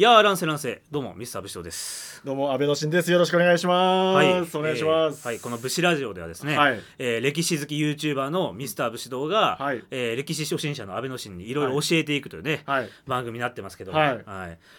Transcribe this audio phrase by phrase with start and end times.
[0.00, 2.22] いやーランセランセどうもミスター武士です。
[2.24, 3.12] どうも安倍のしんです。
[3.12, 4.14] よろしくお願いしま
[4.46, 6.80] す、お願いします、えーはい、この武士ラジオではですね、はい。
[6.98, 9.84] えー歴史好き YouTuber のミスター武士道が、はい。
[9.90, 11.66] えー歴史初心者の安倍のしんにいろい。
[11.66, 12.88] ろ教えていくというね、はい。
[13.06, 14.24] 番組になってますけど、はい。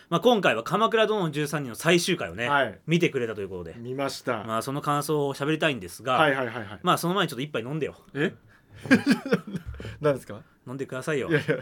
[0.10, 2.80] まあ、今回は「鎌倉殿の13人」の最終回をね、はい。
[2.88, 6.80] 見てくれたということで、見ました、まあ、その感想を喋りたいんですが、はいはいはいはい。
[6.82, 7.96] まあその前にちょっと一杯飲んでよ。
[8.16, 8.34] え？
[10.02, 10.42] 何ですか？
[10.66, 11.30] 飲んでくださいよ。
[11.30, 11.58] いやいや。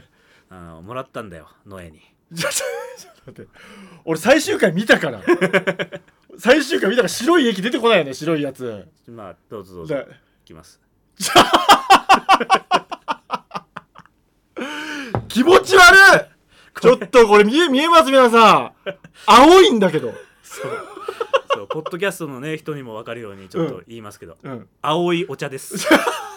[0.51, 2.01] あのもらったんだよノエに
[2.35, 2.51] ちょっ
[3.25, 3.51] と待って。
[4.05, 5.21] 俺最終回見たから。
[6.37, 8.87] 最終回見たから白い液出てこないよね白いやつ。
[9.07, 9.95] まあどうぞどうぞ。
[9.95, 10.07] だい
[10.45, 10.79] きます。
[15.27, 15.81] 気持ち悪
[16.25, 16.81] い！
[16.81, 18.71] ちょっとこれ見え見えます皆さん。
[19.25, 20.13] 青いんだけど。
[20.43, 20.71] そう。
[21.53, 24.67] そうポッドキャストのね人にも分かるようにちょっと言いますけど、うん。
[24.81, 25.75] 青いお茶です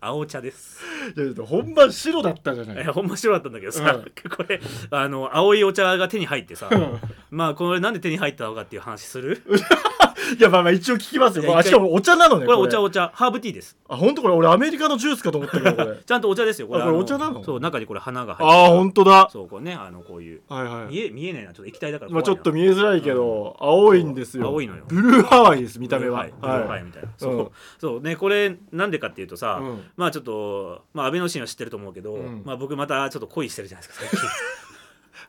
[0.00, 0.80] 青茶です。
[1.16, 2.84] いやいや本番白だったじゃない。
[2.84, 4.60] いやほんま白だったんだけどさ、うこれ
[4.90, 7.00] あの青いお茶が手に入ってさうん。
[7.30, 9.42] まあこれなんで手に入ったのかっていう話する？
[10.38, 13.76] いやまあまあ一応聞きますよ、まあ、しかもお茶なのねこれお茶お茶ハーブティーです。
[13.88, 15.98] あ本当これ俺アメリカのジュースかと思ったけどこれ。
[16.04, 16.82] ちゃんとお茶ですよこれ。
[16.82, 17.44] あこれのお茶なの？
[17.44, 19.28] そう中にこれ花が入ってああ本当だ。
[19.32, 20.40] そうこれねあのこういう。
[20.48, 20.94] はいはい。
[20.94, 24.46] 見え見えないなちょっと液体だからまあちょっと見見えづらいけど、青いんですよ。
[24.46, 24.84] 青いのよ。
[24.88, 26.20] ブルーハワイです見た目は。
[26.20, 27.48] はいブルーハワイみたいな、そううん。
[27.78, 29.84] そうねこれなんでかっていうとさ、うん。
[29.96, 32.42] まあちょっとまあ安倍のシーンは知ってると思うけど、うん。
[32.44, 34.28] まあ僕またちょっと恋してるじゃないですか最近。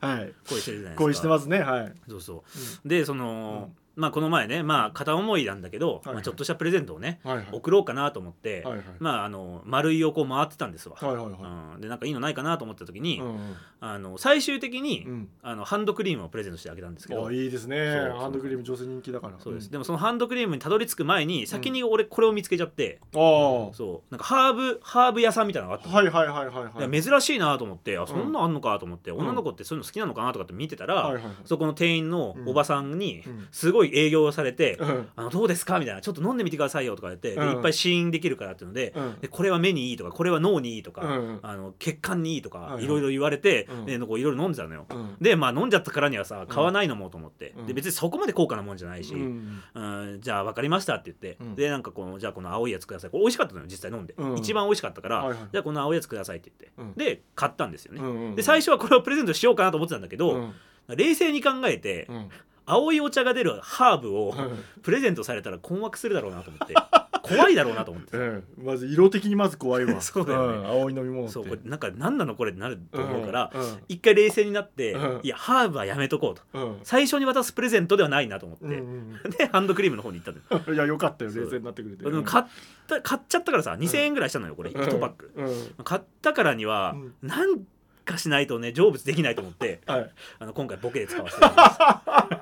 [0.00, 0.32] はい。
[0.48, 1.04] 恋してるじゃないですか。
[1.04, 1.92] 恋してますねはい。
[2.08, 2.44] そうそ
[2.84, 2.88] う。
[2.88, 7.46] でその、まあこの前ねまあ片思いなんだけど、はいまあ、ちょっとしたプレゼントをね、はいはい。
[7.50, 8.84] 送ろうかなと思って、はいはい。
[9.00, 11.74] まああの丸いをこう回ってたんですわ、はいはいはい。
[11.74, 13.38] うん、でなんかいいのないかなと思った時に、うん
[13.80, 15.28] あの最終的に、うん。
[15.42, 17.26] あのハンドクリームをプレゼントしてあげたんですけど。
[17.26, 17.76] あいいですね。
[17.76, 18.20] そうそう。
[18.20, 19.34] ハンドクリーム女性人気だから。
[19.38, 19.70] そうです、ん。
[19.70, 24.10] でもそのハンドクリームにたどり着く前に先に俺これを見つけちゃって、ああはそう。
[24.10, 26.02] なんかハーブハーブ屋さんみたいなのがあったの。
[26.02, 26.90] いはいはいはいはい。
[26.90, 31.32] で珍しいなと思ってあそんなんあんのかと思って、女の子ってそういうの好きなのかなとかって見てたら、はいはいはい。
[31.44, 33.48] そこの店員のおばさんにうん。
[33.52, 35.08] すごい営業をされて「うん。
[35.16, 37.50] あのどうですか?」みたいな「ちょっと飲んでみてくださいよ」とか言って、でうん。
[37.52, 39.20] いっぱい試飲できるからっていうので,、うん。
[39.20, 41.38] でこれは目にいいとかこれは脳にいいとか、うん。
[41.42, 43.86] あの血管にいいとか、はいろいろ言われて、うん。
[43.86, 44.86] でこういろいろ飲んでたのよ。
[44.90, 45.16] うん。
[45.20, 47.66] でまあ飲んじゃったからにはさ買わないのもと思って、うん。
[47.66, 49.62] で別にそこまで高価なもんじゃないし、うん。
[49.74, 49.80] う
[50.16, 51.54] んじゃあ分かりましたって言って、うん。
[51.54, 53.10] でなんかこのじゃあこの青いやつください。
[53.10, 54.38] これ美味しかったのよ実際飲んで、うん。
[54.38, 55.38] 一番美味しかったから、はいはい。
[55.52, 56.94] じゃあこの青いやつくださいって言って、うん。
[56.94, 60.52] で買ったんですよね、で最初はこれをプレゼントしようかなと思ってたんだけど、うん。
[60.88, 62.28] 冷静に考えて、うん
[62.68, 64.64] 青いお茶が出るハーブをうん。
[64.82, 66.74] プレゼントされたら困惑するだろうなと思って。
[67.22, 68.16] 怖いだろうなと思って。
[68.16, 68.44] うん。
[68.62, 70.00] まず色的にまず怖いわ。
[70.02, 70.58] そうだよね。
[70.58, 70.66] ん。
[70.66, 71.32] 青い飲み物って。
[71.32, 73.60] そうこれなんか何なのこれってなると思うから、うん。
[73.60, 73.78] うん。
[73.88, 75.20] 一回冷静になって、うん。
[75.22, 76.66] いやハーブはやめとこうと。
[76.66, 76.78] うん。
[76.82, 81.30] 最初に渡すプレゼントではないなと思って、うんうん でハンドクリームの方に行ったのいやよかったよ。
[81.34, 82.04] 冷静になってくれて。
[82.04, 82.44] でも買っ
[82.86, 84.70] た買っちゃったからさ2000円ぐらいしたのよこれ。
[84.70, 84.80] うん。
[84.80, 85.84] 1パック、うん。
[85.84, 87.28] 買ったからには、うん。
[87.28, 87.60] なん
[88.08, 90.10] かしないとね成仏できないと思ってはい。
[90.38, 91.66] あの今回ボケで使わせてもらい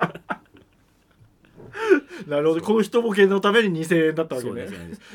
[0.00, 0.15] ます
[2.26, 2.60] なるほど。
[2.60, 4.66] この一ボケのために2000円だったわけね。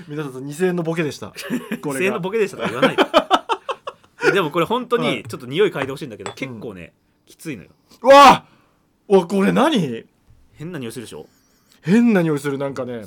[0.08, 1.28] 皆さん2000円のボケでした。
[1.82, 2.06] こ2000れが。
[2.08, 2.98] 円のボケでしたとか言わない。
[4.26, 5.18] で でもこれ本当はい。
[5.18, 6.94] にちょっと匂い嗅いでほしいんだけど結構ね、
[7.26, 7.70] きついのよ。
[8.04, 8.46] うわ
[9.08, 10.06] おこれ何？
[10.54, 11.26] 変な匂いするでしょ？
[11.82, 13.02] 変な匂いするなんかね。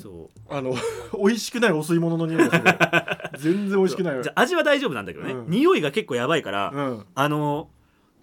[0.51, 0.75] あの
[1.17, 3.53] 美味しくないお吸い物の匂いがする。
[3.55, 4.23] 全然美味しくない。
[4.23, 5.47] じゃあ味は大丈夫なんだけどね、うん。
[5.49, 7.07] 匂いが結構やばいから、うん。
[7.15, 7.69] あの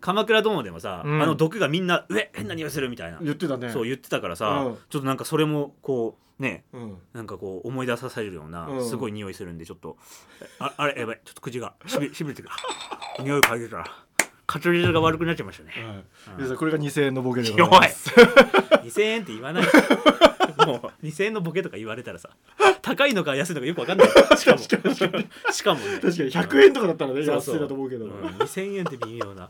[0.02, 1.22] 鎌倉殿でもさ、うん。
[1.22, 3.70] あの毒がみんな「うえ変な匂いする」みたいな、言ってたね。
[3.70, 4.78] そう言ってたからさ、うん。
[4.90, 6.98] ちょっとなんかそれもこうねうん。
[7.14, 8.86] なんかこう思い出させるようなうん。
[8.90, 9.98] すごい匂いするんでちょっと、
[10.60, 12.56] ああれやばいちょっと口がしびしびれてくる。
[13.24, 13.86] 匂い嗅いでたら
[14.54, 15.72] 滑舌が悪くなっちゃいましたね。
[15.72, 16.04] はい。
[16.38, 17.90] 皆さんこれが2000円のボケでござい弱い。
[17.90, 19.64] ます2000円って言わない。
[20.68, 22.30] もう2000円のボケとか言われたらさ
[22.82, 24.08] 高いのか安いのかよく分かんない。
[24.38, 24.58] しかも。
[24.58, 24.68] し
[25.64, 26.00] かもね。
[26.02, 26.32] 確かに。
[26.32, 27.56] 100円とかだったらねそうそう。
[27.56, 28.06] 安いだと思うけど。
[28.06, 28.12] うん。
[28.12, 29.50] 2000円って微妙な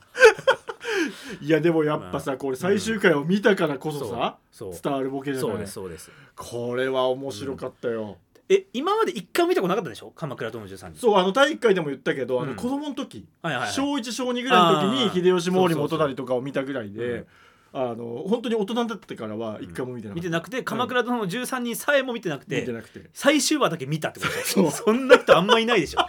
[1.42, 4.82] いやでもやっぱさこれ最終回を見たからこそさそうそう。
[4.84, 6.12] 伝わるボケじゃそうないですそうです。
[6.36, 8.18] これは面白かったよ。
[8.50, 10.12] え今まで一回も見たことなかったでしょ？
[10.16, 11.00] 鎌倉殿の13人。
[11.00, 12.50] そうあの第1回でも言ったけどあうん。
[12.50, 13.74] の子供の時はいはいはい。
[13.74, 17.26] 小1小2ぐらいの時に秀吉毛利そうそうそう元就とかを見たぐらいうんで
[17.74, 20.16] あの本当に大人になってからは一回も見てなかった。
[20.16, 23.09] 見てなくて鎌倉殿の13人さえも見てなくて見てなくて。
[23.14, 24.72] 最終話だけ見たってことそう。
[24.72, 26.00] そんな人あんまいないでしょ？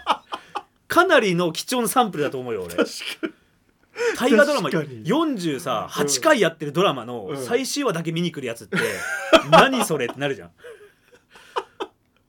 [0.88, 2.74] かなりの貴重なサンプルだと思うよ俺。
[2.74, 2.92] 確か
[4.18, 5.04] 大河ドラマ確かに。
[5.04, 7.36] 40さ8回やってるドラマのうん。
[7.36, 8.76] 最終話だけ見に来るやつって
[9.50, 10.50] 何それってなるじゃん。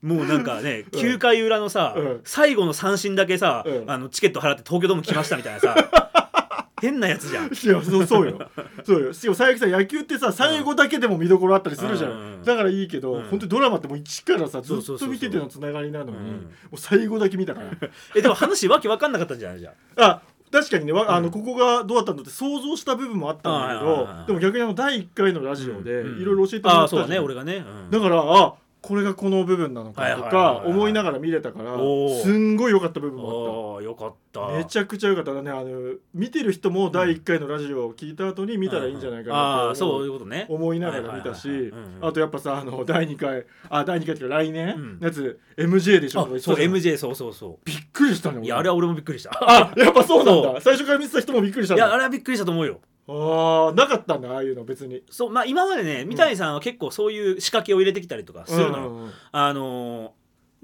[0.02, 1.00] もうなんかねうん。
[1.00, 2.20] 9回裏のさうん。
[2.24, 3.90] 最後の三振だけさうん。
[3.90, 5.74] あのチケット払って東京ドーム来ましたみたいなさ
[6.82, 7.44] 変なやつじゃん。
[7.44, 8.50] にいやそうそうよ。
[8.84, 9.12] そうよ。
[9.14, 12.40] しかも佐伯さん野球ってさ最後だけでも見どころあったりするじゃうん。
[12.42, 12.44] ん。
[12.44, 13.22] だからいいけどうん。
[13.22, 16.46] 本当にドラマってもう一からさずっと見ててのつながりなのに
[16.76, 17.68] 最後だけ見たから。
[18.14, 19.72] えでも話わけわかんなかったんじゃないじゃん。
[19.96, 20.20] あ
[20.54, 21.24] 確かにねわあうん。
[21.24, 27.90] のここがどうだったんだって想像した部分もあったんだけどでも逆にあの第1回のラジオでうんいろいろ教えてもらああそうだったじゃんね俺がね、うん。
[27.90, 28.54] だからあ
[28.86, 31.78] これがこの部分なのかとかはい思いながら見れたから
[32.22, 34.40] すんごい良かった部分もああよかった。
[34.42, 35.32] あっためちゃくちゃ良かった。
[35.42, 40.46] ねあの見てる人も第1回のラジオを聞いた後に見たらいいんじゃないかなと思そういううことね。
[40.48, 41.72] 思いながら見たし
[42.02, 44.74] あとやっぱさあの第2回あ第2回っていうか来年？
[44.74, 44.98] うん。
[45.00, 49.30] のやつ MJ でしょあそう MJ そうそうそびっくりしたねいやあれは俺もびっくりした。
[49.40, 55.02] あやっぱそうなんそだ最初から見てた人もびっくりしたんいだやあれはびっくりしたと思うよあーなかったんだああいうの別に。
[55.10, 59.12] そうまあ今までね三谷さんは結構そういう仕掛けを入れてきたりとかするのよ、うんうんうん。
[59.32, 60.10] あのー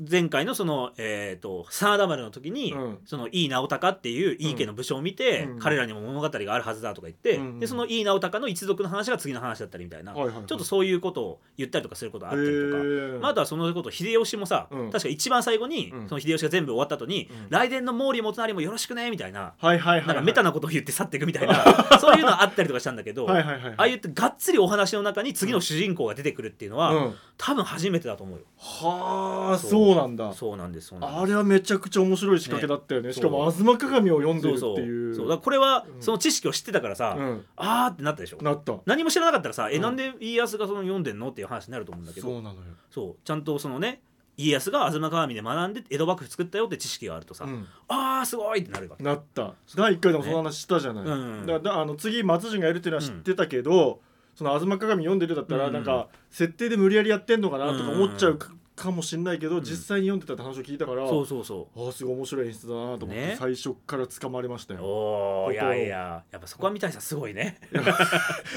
[0.09, 2.99] 前回のそのえっ、と真田丸の時に、うん。
[3.05, 5.59] その井伊直隆っていう井伊家の武将を見て、うん。
[5.59, 7.59] 彼らにも物語があるはずだとか言って、うん。
[7.59, 10.47] でその井伊直隆の一族の話が次の話だったりみたいな、はいはいはい。
[10.47, 13.19] ちょっとそういうことを言ったりとかすることがあったりとか。
[13.21, 14.91] まあ、あとはそのこと秀吉もさ、うん。
[14.91, 16.09] 確か一番最後に、うん。
[16.09, 17.51] その秀吉が全部終わった後に、うん。
[17.51, 21.55] 来年の毛利元就もよろしくねみたいな、はいはいはいなんかメタなことを言って去っていくみたいな
[22.01, 23.75] そういうのあったりとかしたんだけど、はいはいはいはい。
[23.77, 27.15] ああいうってがっつりお話の中に次の主人公が出てくるっていうのは、うん。
[27.37, 28.45] 多分初めてだと思うよ。
[28.59, 30.33] はあそうそうなんだ。
[30.33, 33.09] そうなんですあれはめちゃくちゃ面白い仕掛けだったよね。
[33.09, 33.15] ね。
[33.15, 35.15] しかも「吾妻鏡」を読んでるっていう。
[35.15, 36.03] そうだからこれはうん。
[36.03, 37.45] その知識を知ってたからさ、うん。
[37.57, 38.39] あーってなったでしょ。
[38.43, 38.75] なった。
[38.87, 39.83] 何も知らなかったらさ、えうん。
[39.83, 42.29] なんで家康がその読んでんのっていう話になると思うんだけど。
[42.29, 42.63] そうなのよ。
[42.91, 43.17] そう。
[43.25, 44.03] ちゃんとそのね
[44.37, 47.67] 家康が「吾妻鏡」で学んで江戸幕府作ったよって知識があるとさ、うん。
[47.89, 49.03] あーすごいってなるわけ。
[49.03, 49.55] なった。
[49.77, 51.47] 第1回でもその話したじゃない、ねうん。
[51.47, 54.01] だからだあの次松潤がやるっていうのは知ってたけど、
[54.35, 55.73] その「吾妻鏡」読んでるだったら、うん。
[55.73, 58.39] なんか設定で無理やりやってんのかなとか思っちゃう
[58.83, 59.61] か,、もしんないけど、ん。
[59.63, 63.37] 実際に読んでたって話を聞いたから、そうそうそああすごい面白い演出だなと思って、ね。
[63.39, 64.85] 最初から掴まれましたうよ。
[64.85, 67.59] おーい心やいややっぱそこは三谷さんすごいね。
[67.73, 67.85] やっ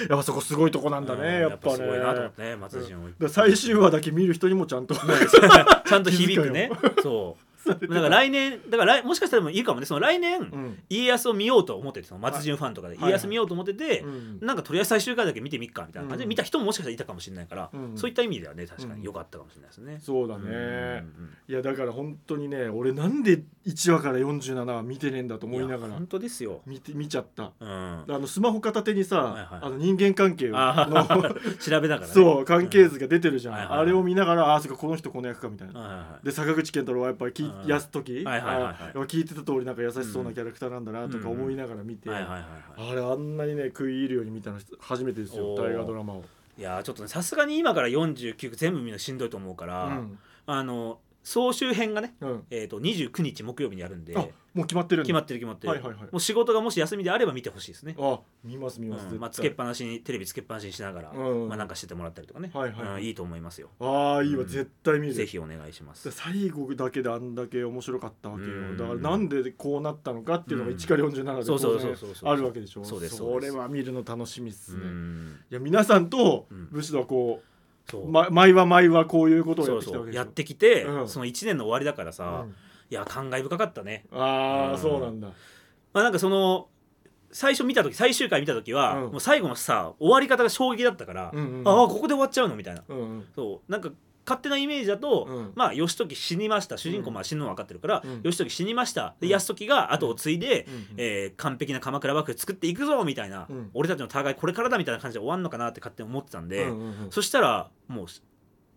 [0.07, 1.75] ぱそこすごいとこなんだね、うんやっぱね。
[1.75, 6.71] すごいなと思ってね松潤を、だから最終話だけ見る人にもちゃんと ちゃんと響くね。
[7.01, 9.85] そうだから来年だから来もしかしたらもいいかもね。
[9.85, 10.79] その来年、うん。
[10.89, 14.39] 家康を見ようと思っててその松潤ファンとかではい家康見ようと思ってて、うん。
[14.41, 16.29] なんかとりあえず最終回だけ見てみっかみたいな感じでうん。
[16.29, 17.97] 見た人ももしかしたらいたかもしれないから、うん。
[17.97, 18.99] そういった意味ではね確かうん。
[18.99, 19.99] に良かったかもしれないですね。
[20.01, 21.05] そうだね、
[21.47, 26.61] いやだから本当にね俺なんで1話から47話見てねえんだと思いながらや本当ですよ。
[26.65, 27.51] 見て見ちゃった。
[27.59, 29.47] うん、あのスマホ片手にさ、はいはい。
[29.61, 30.57] あの人間関係の
[31.59, 32.07] 調べながらね。
[32.07, 36.25] そう関係図が出てるじゃん、はいはいはいあれを見ながらああそっかこの人この役かみたいな、はいはいはい。
[36.25, 38.23] で坂口健太郎はやっぱりきうんやす時？
[38.23, 42.47] 聞いてた通りなんか優しそうなキャラクターなんだなとか思いながら見て、あ
[42.93, 46.23] れあんなにね食い入るように見たの初めてですよ大河ドラマを、
[46.57, 50.19] いやーちょっとねさすがに今から49全部見るのしんどいと思うから、うん。
[50.45, 55.07] あの総集編がね、うん、えー、と29日木曜日にやるんであもう決まってるんだ。
[55.07, 56.03] 決まってる決まってる、はいはいはい。
[56.03, 57.95] もう仕事がもし休みであれば見てほしいですね。
[57.99, 61.47] あ見ます見ます、うんまあ、つけっぱなしにテレビつけっぱなしにしながら、うん。
[61.47, 63.69] まあ、なんかしててもらったりとかね、はいはいうんいいと思いますよ。
[63.79, 64.47] ああいいわ、うん。
[64.47, 65.13] 絶対見る。
[65.13, 66.11] ぜひお願いします。
[66.11, 68.77] 最後だけであんだけ面白かったわけよ、うん。
[68.77, 70.77] だからなんでこうなったのかっていうのがうん。
[70.77, 72.31] 1から47でそうそうそうそうそう。
[72.31, 72.85] あるわけでしょ。
[72.85, 73.53] そうですそそうです。
[73.53, 75.39] れは見るの楽しみっすうね、ん。
[75.49, 76.67] いや皆さんとうん。
[76.71, 77.52] 武士はこう、
[78.07, 81.07] ま、毎話毎話こういうことをやっそうてきたわけやってきて、うん。
[81.07, 82.49] その1年の終わりだからさ、うん。
[82.49, 82.53] い
[82.89, 84.05] や感慨深かったね。
[84.11, 84.77] ああ、うん。
[84.77, 85.27] そうなんだ。
[85.93, 86.67] まあ、なんかその
[87.31, 89.11] 最初見た時最終回見た時は、うん。
[89.11, 91.67] もう最後のさ終わり方が衝撃だったから、うんうん。
[91.67, 92.83] ああここで終わっちゃうのみたいな。
[92.87, 93.25] うんうん。
[93.35, 93.71] そう。
[93.71, 93.89] なんか
[94.25, 95.51] 勝手なイメージだと、うん。
[95.55, 96.77] まあ義時死にました。
[96.77, 98.21] 主人公まあ死ぬの分かってるから、うん。
[98.23, 99.15] 義時死にました。
[99.19, 99.33] でうん。
[99.33, 100.73] 泰時が後を継いで、うん。
[100.73, 100.85] うん。
[100.97, 103.69] えー完璧な鎌倉幕府作っていくぞみたいな、うん。
[103.73, 107.11] 俺たちの戦いこれからだみたいな感じで終わんのかなって勝手に思ってたんで、うんうんうん。
[107.11, 108.05] そしたらも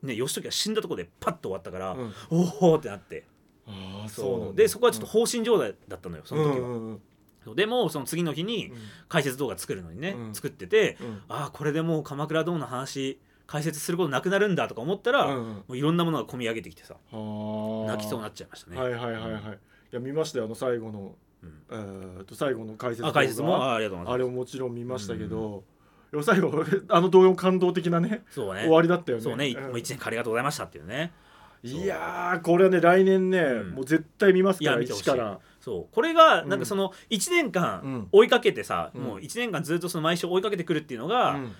[0.02, 2.14] うね義時が死んだところでパッと終わったから、うん。
[2.30, 3.24] おおってなって。
[3.68, 7.00] ああそそうでそこはちょっと放心状態だったのよその時は、うんうん
[7.46, 7.56] うん。
[7.56, 8.72] でもその次の日に
[9.08, 10.34] 解説動画作るのにね、うん。
[10.34, 11.22] 作ってて、うん。
[11.28, 15.44] ああこれでもう鎌倉殿の話解説することなくなるんだとか思ったら、うんうん。
[15.54, 18.76] もういろんなものが込み上げてきてさはあ泣きそうになっちゃいましたね。
[18.80, 19.42] はいはいはいはい。
[19.42, 19.44] い
[19.92, 21.14] や見ましたよあの最後の。
[21.42, 21.62] うん。
[21.70, 23.56] えーと最後の解説あ解説も？
[23.56, 24.14] あありがとうございます。
[24.14, 25.64] あれももちろん見ましたけど、
[26.10, 28.62] でも最後 あの動画も感動的なねそうね。
[28.62, 29.24] 終わりだったよね。
[29.24, 29.56] そうね、ん。
[29.60, 31.12] もう一年間ありがとうございましたっていうね。
[31.62, 33.70] いやーこれはね来年ね、うん。
[33.70, 35.40] もう絶対見ますから一から。
[35.60, 35.94] そう。
[35.94, 36.60] これがうんなん。
[36.60, 37.52] かその1年うん。
[37.52, 39.02] 間追いかけてさ、うん。
[39.02, 41.52] もう1年間ずっとその毎週追いかけてくるっていうのが、うん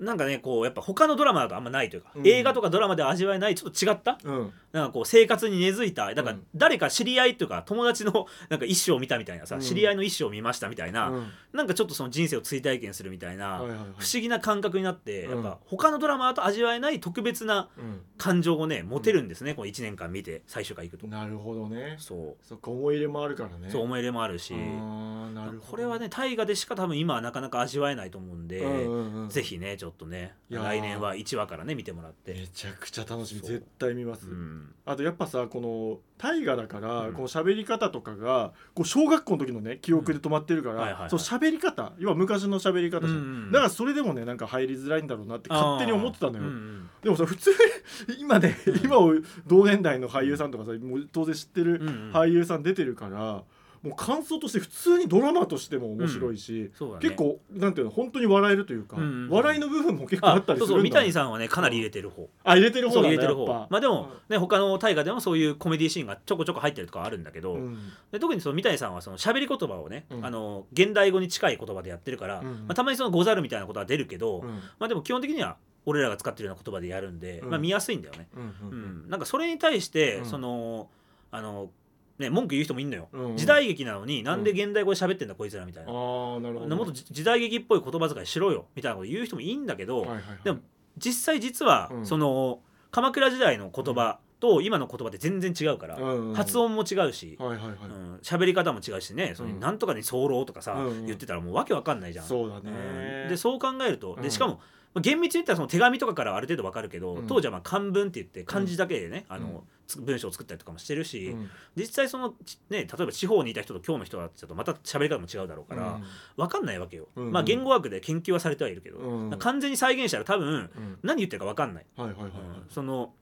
[0.00, 2.26] なんかねこうやっぱ他のドラマだとあんまないというか、うん。
[2.26, 4.18] 映画とかドラマでは味わえないちょっと違った？
[4.24, 4.52] うん。
[4.72, 6.46] なんかこう生活に根付いただからうん。
[6.54, 9.60] 誰か知り合いというか友達のなんか一生を見たみたいなさ、うん。
[9.60, 11.26] 知り合いの一生を見ましたみたいな、うん。
[11.52, 13.78] なんかちょっとその人生を追体験するみたいな、はいはいはい。
[13.98, 15.44] 不思議な感覚になって、うん。
[15.44, 18.00] やっぱ他のドラマだと味わえない特別なうん。
[18.16, 21.96] 感情をね持てるんですね、この1年間見て最終回行くと、なるほどね。
[21.98, 22.44] そう。
[22.46, 23.70] そっか思い入れもあるからね。
[23.70, 29.28] そう思い入れもあるし、あーなるほどこれはね大河でしか多分今はなかなか味わえないと思うんで、うんうんうん。
[29.28, 30.64] ぜひねちちょっとねいやー。
[30.64, 32.32] 来年は1話からね見てもらって。
[32.32, 33.40] めちゃくちゃ楽しみ。
[33.42, 33.50] そう。
[33.50, 34.72] 絶対見ます、うん。
[34.86, 37.12] あとやっぱさこの大河だから、うん。
[37.12, 40.80] この喋り方とかがこう小学校の時のね記憶で止まってるから、うん。
[40.80, 41.10] はいはいはい。
[41.10, 41.92] そう喋り方。
[41.98, 46.90] 要は昔の喋り方じゃん、うんだからそれでもねなんか入りづらいんだろうなって勝手に思ってたのよ、うんうん。
[47.02, 47.56] でもさ普通に
[48.20, 49.12] 今ね今を
[49.46, 52.12] 同年代の俳優さんとかさもう当然知ってるうんうん。
[52.12, 53.44] 俳優さん出てるから、
[53.84, 57.00] もう感想として普通にドラマとしても面白いし、そうだね。
[57.02, 62.26] 結構なんていうの本当に笑えるというか、うんうん笑いの部分も結構ああったりすそうそう三るんだ谷さんはねかなり入れてる方。
[62.44, 63.46] あ入れてる方だそう入れてる方。
[63.46, 67.92] まあでもね他の大河でもそういうコメディシーンがちょこちょこ入ってるとかはあるんだけど、うん。
[68.10, 70.24] で特にその三谷さんはその喋り言葉をね、うん。
[70.24, 74.48] あの現代語に近い言葉でやってるから、うんまあ、たまにその「ござる」みたいなことは出るけど、うん。
[74.78, 77.50] まあでも基本的には俺らが使ってるような言葉でやるんで、うん。
[77.50, 78.42] まあ、見やすいんだよね、うん。
[78.42, 79.10] ううんん。
[79.10, 80.24] なんかそれに対して、うん。
[80.24, 80.88] その
[81.30, 81.70] あの
[82.18, 85.94] ね文句言う人もいんのよ、うん時代劇なのになんで現代語で喋ってんだこいつらみたいな、あ
[86.36, 90.38] あなるほど、もっとじ時代劇っぽい言葉遣いしろよみたいなこと言う人もいいんだけど、はいはいはい。
[90.44, 90.58] でも
[90.96, 92.06] 実際実は、うん。
[92.06, 99.60] その鎌倉時代の言葉と今の言葉って全然違うから、うんうん発音も違うし、はいはいはい、うん喋り方も違うしね、そのうん。
[99.60, 101.06] なんとかに候とかさ、うんうん。
[101.06, 102.26] 言ってたらもうわけわかんないじゃん。
[102.26, 102.64] そうだうん。
[102.64, 104.22] ね、でそう考えると、うん。
[104.22, 104.60] でしかも
[104.94, 107.26] まあ厳密に言ったらその手紙とかからはある程度わかるけど、うん。
[107.26, 109.42] 当時はまあ漢文って言って漢字だけでね、あうん。
[109.42, 111.50] のつ文章を作ったりとかもしてるし、うん。
[111.76, 116.00] 実際そのちね例えば地方にいた人と今日の人はちょっとまた喋り方も違うだろうから、
[116.36, 117.08] わかんないわけよ。
[117.16, 117.32] うん。
[117.32, 120.98] まあ言語学で研究はされてはいるけど、完全に再現したら多分うん。
[121.02, 121.86] 何言ってるかわかんない。
[121.96, 122.30] はいはいはいはい。
[122.40, 122.66] うん。
[122.70, 123.12] その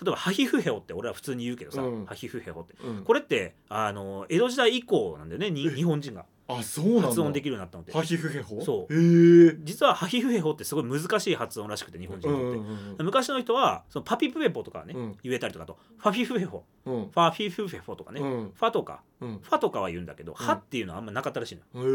[0.00, 2.06] 例えばハヒフヘホって俺は普通に言うけどさ、うん。
[2.06, 2.74] ハヒフヘホって。
[2.82, 7.08] うんこれってあの江戸時代以降なんだよね日本人があそうなんだ。
[7.08, 8.60] 発音できるようになったのってハヒフヘホ？
[8.62, 8.94] そう。
[8.94, 9.56] へえ。
[9.62, 12.66] 実はハヒフヘホってすごい難しい発音らしくて日本人うんにとって、うん
[12.98, 15.16] うん昔の人はそのパピプペポとかね、うん。
[15.22, 16.64] 言えたりとかあとファフィフヘホ。
[16.86, 16.94] うん。
[17.10, 18.52] ファフィフフェホとかね、うん。
[18.54, 19.40] ファとかうん。
[19.42, 21.82] ファとかは言うんだけど、ハっていうのはあんまなかったらしいの。
[21.82, 21.88] よ、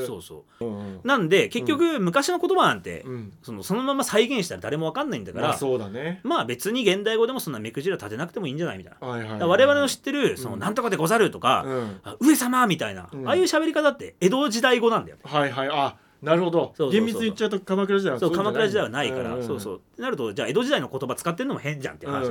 [0.00, 0.64] へえそうそう。
[0.64, 1.00] うんうん。
[1.04, 3.32] なんで結局昔の言葉なんて、うん。
[3.42, 6.20] そのそのまま再現したら誰もわかんないんだから、まあそうだね。
[6.22, 9.06] まあ別に現代語でもそんな目くじら立てなくてもいいんじゃないみたいな。
[9.06, 13.28] はいはいはいだから我々の知ってる「そのうんなんとかでござる」とかうん「あ上様」みたいな、うん。
[13.28, 15.22] ああいう喋り方って江戸時代語なんだよね。
[15.24, 15.68] はいはい。
[15.70, 16.74] あなるほど。
[16.90, 19.76] 厳密に言っちゃうと鎌倉時代はそう鎌倉時代はないから、そうそう。
[19.76, 22.30] ってなるとじゃあ江戸時代の言葉使ってるのも変じゃんっていう話、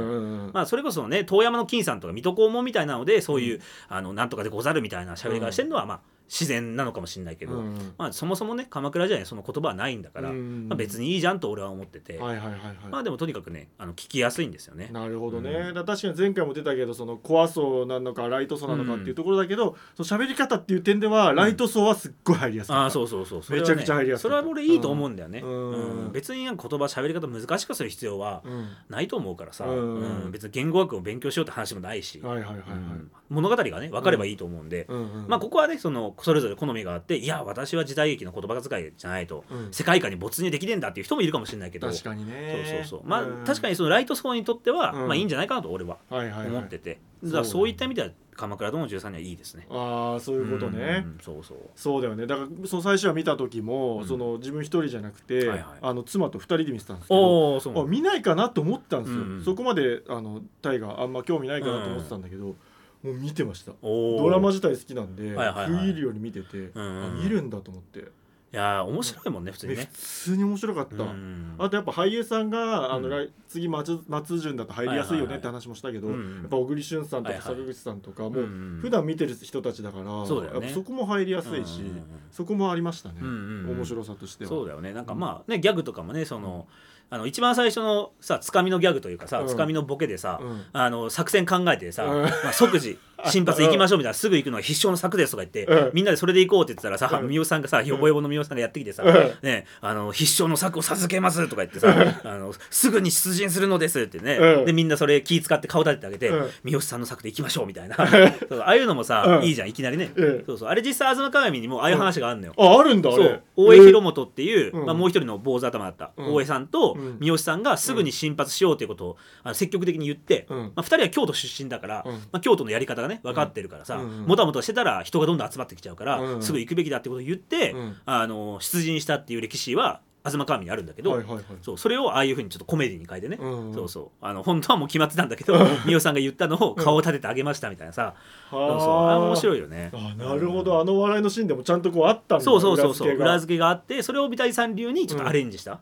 [0.51, 7.65] まあそれこそね遠山の金さんとか水戸黄門みたいなのでそういう、あのなんとかでござるみたいな喋り方してるのはまあ自然なのかもしれないけど、うん。
[7.65, 10.67] うんまあそもそもね鎌倉時代にその言葉はないんだから、うん。
[10.69, 12.75] まあ、別にいいじゃんと俺は思ってて、はいはいはいはい。
[12.91, 14.89] まあでもとにかくねあの聞きやすいんですよね。
[14.91, 15.73] なるほどね、うん。
[15.85, 23.43] 確かに前回も出たけどそのコア層なのかライト層なのかっていうところだけど、その喋り方っていう点ではライト層はすっごい入りやすい、ああそうそうそう。
[23.43, 26.07] そねめちゃくちゃ入りやすいそれは俺いいと思うんだよね、ううん。
[26.07, 28.67] ん別に言葉喋り方難しくする必要はうん。
[28.89, 30.23] ないと思うからさ、うん。
[30.25, 30.31] うん。
[30.31, 33.11] 別に言語学を勉強しようって話もないし、はいはいはいはい、うん。
[33.29, 35.27] 物語がね分かればいいと思うんで、うんうん。
[35.27, 39.73] まあここはねそのそれぞれ好みがあっていや私は時代劇の言葉遣いじゃないと、うん。
[39.73, 42.65] 世界観に没入できねえんだっていう人もいるかもしれないけど確かにね。
[42.65, 43.01] そうそうそう。
[43.05, 43.43] まあ、ん。
[43.45, 45.07] 確かにそのライト層にとっては、うん。
[45.07, 46.47] まあいいんじゃないかなと俺ははいはいはい。
[46.47, 47.33] 思ってて、そうだ。
[47.33, 49.67] からそういった意味では鎌倉殿の13人はいいですね。
[49.69, 51.57] ああそういうことね、うんそうそう。
[51.75, 52.27] そうだよね。
[52.27, 54.07] だからその最初は見た時も、うん。
[54.07, 55.63] その自分一人じゃなくて、はいはい。
[55.81, 59.43] あの妻と二人で見てたんですけどあ見ないかなと思ったんですよ、うんうん。
[59.43, 62.55] そこまであのタイがあんま興味ないかなと思ってたんだけど、
[63.03, 63.73] もう見てました。
[63.81, 65.67] ドラマ自体好きなんで、はいはいはい。
[65.67, 68.03] 食い入るように見てて、んうんあ見るんだと思って、い
[68.51, 69.79] やー面白いもんね普通にね。
[69.81, 73.27] ね普通に面白かった、うんあとやっぱ俳優さんがあの、うん。
[73.27, 76.17] 来次松松潤だと入りやすいよねって話もしたけど、やっ
[76.49, 77.55] ぱ小栗旬さんとかはいはい。
[77.57, 78.39] 坂口さんとかも、うんう
[78.77, 78.79] ん。
[78.81, 80.67] 普段見てる人たちだからそうだよね。
[80.67, 82.03] やっぱそこも入りやすいし、うんうんうん。
[82.31, 83.77] そこもありましたね、うんうんうん。
[83.77, 84.49] 面白さとしては。
[84.49, 84.93] そうだよね。
[84.93, 86.67] なんかまあねギャグとかもねその
[87.09, 89.47] あの一番最初のさつかみのギャグというかさうん。
[89.47, 90.65] つかみのボケでさ、うん。
[90.73, 92.23] あの作戦考えてさ、うん。
[92.23, 92.97] まあ、即時
[93.29, 95.91] 新発行きましょうみたいなすぐ行くのが必勝の策ですとか言って、うん。
[95.93, 97.29] みんなでそれで行こうって言ってたらさ、うん。
[97.29, 99.33] みおさんがさよぼよぼのみおさんがやってきてさ、うん。
[99.41, 104.65] ね、あの必勝の策を授けますとか言ってさあのすぐに出陣するのですってね、うん。
[104.65, 106.49] でみんなそれ気使って顔立ててあげて、うん。
[106.63, 107.95] 三好さんの策で行きましょうみたいな。
[108.49, 109.45] そうああいうのもさ、うん。
[109.45, 110.43] いいじゃんいきなりね、うん。
[110.45, 110.69] そうそう。
[110.69, 112.53] あれ実際「吾妻鏡」にもああいう話があるのよ。
[112.57, 113.23] ああるんだあれ。
[113.23, 113.41] そう。
[113.55, 114.85] 大江広元っていう、うん。
[114.85, 116.33] まあ、もう一人の坊主頭だったうん。
[116.33, 117.17] 大江さんとうん。
[117.19, 120.57] 三好さんがすぐに進発しようということをあの積極的に言って、うん。
[120.57, 122.13] まあ、2人は京都出身だから、うん。
[122.13, 127.97] まあ、京都のやり方がね分かってるからさ、うんもたもたしてたら人がどんどん集まってきちゃうから、うんすぐ行くべきだってことを言って、うん。
[128.05, 131.21] あの出陣したっていう歴史は「吾妻鏡」にあるんだけど、
[131.61, 134.25] そうそれをああいうふうにちょっとコメディに変えてね、うんそうそう。
[134.25, 138.15] あの本当はもう決まってたんだけど三好さんが言ったのを顔を立ててあげましたみたいなさ、
[138.49, 139.05] そうそう。
[139.07, 139.91] あれ面白いよね。
[139.93, 140.79] あなるほど。
[140.79, 143.07] あの笑いのシーンでもちゃんとこうあったんだそうそうそうそう。
[143.09, 145.79] 裏裏付付けがあってそれを三谷さん流にちょっとアレンジした、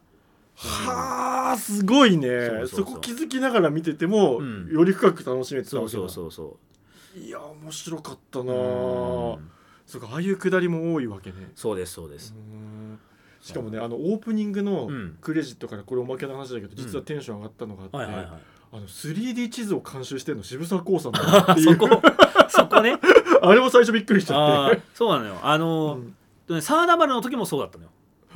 [0.55, 2.27] はあすごいね。
[2.27, 4.69] そうそうそうそこ気づきながら見てても、うん。
[4.71, 5.99] より深く楽しめてたそうわけだ。
[5.99, 6.57] そうそうそ
[7.15, 8.45] いや面白かったな。
[8.45, 9.39] そ
[9.97, 11.51] うかああいうくだりも多いわけね。
[11.55, 12.33] そうですそうです。
[12.35, 12.99] う、ん。
[13.41, 15.17] しかもねあのオープニングのうん。
[15.21, 18.27] クレジットからこれおまけの話だけど実はテンション上がったのがあって、はいはいはい。
[18.73, 21.73] あの 3D 地図を監修してるの渋沢光さんだなっていう。
[21.73, 22.01] そこ
[22.47, 22.97] そこね。
[23.41, 24.81] あれも最初びっくりしちゃって。
[24.93, 25.39] そうなのよ。
[25.41, 27.89] あのー、真田丸の時もそうだったのよ。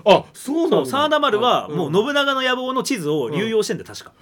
[0.03, 4.13] あそうなんだそう真田丸はもうの信長の野望の地図を流用してんだよ確か、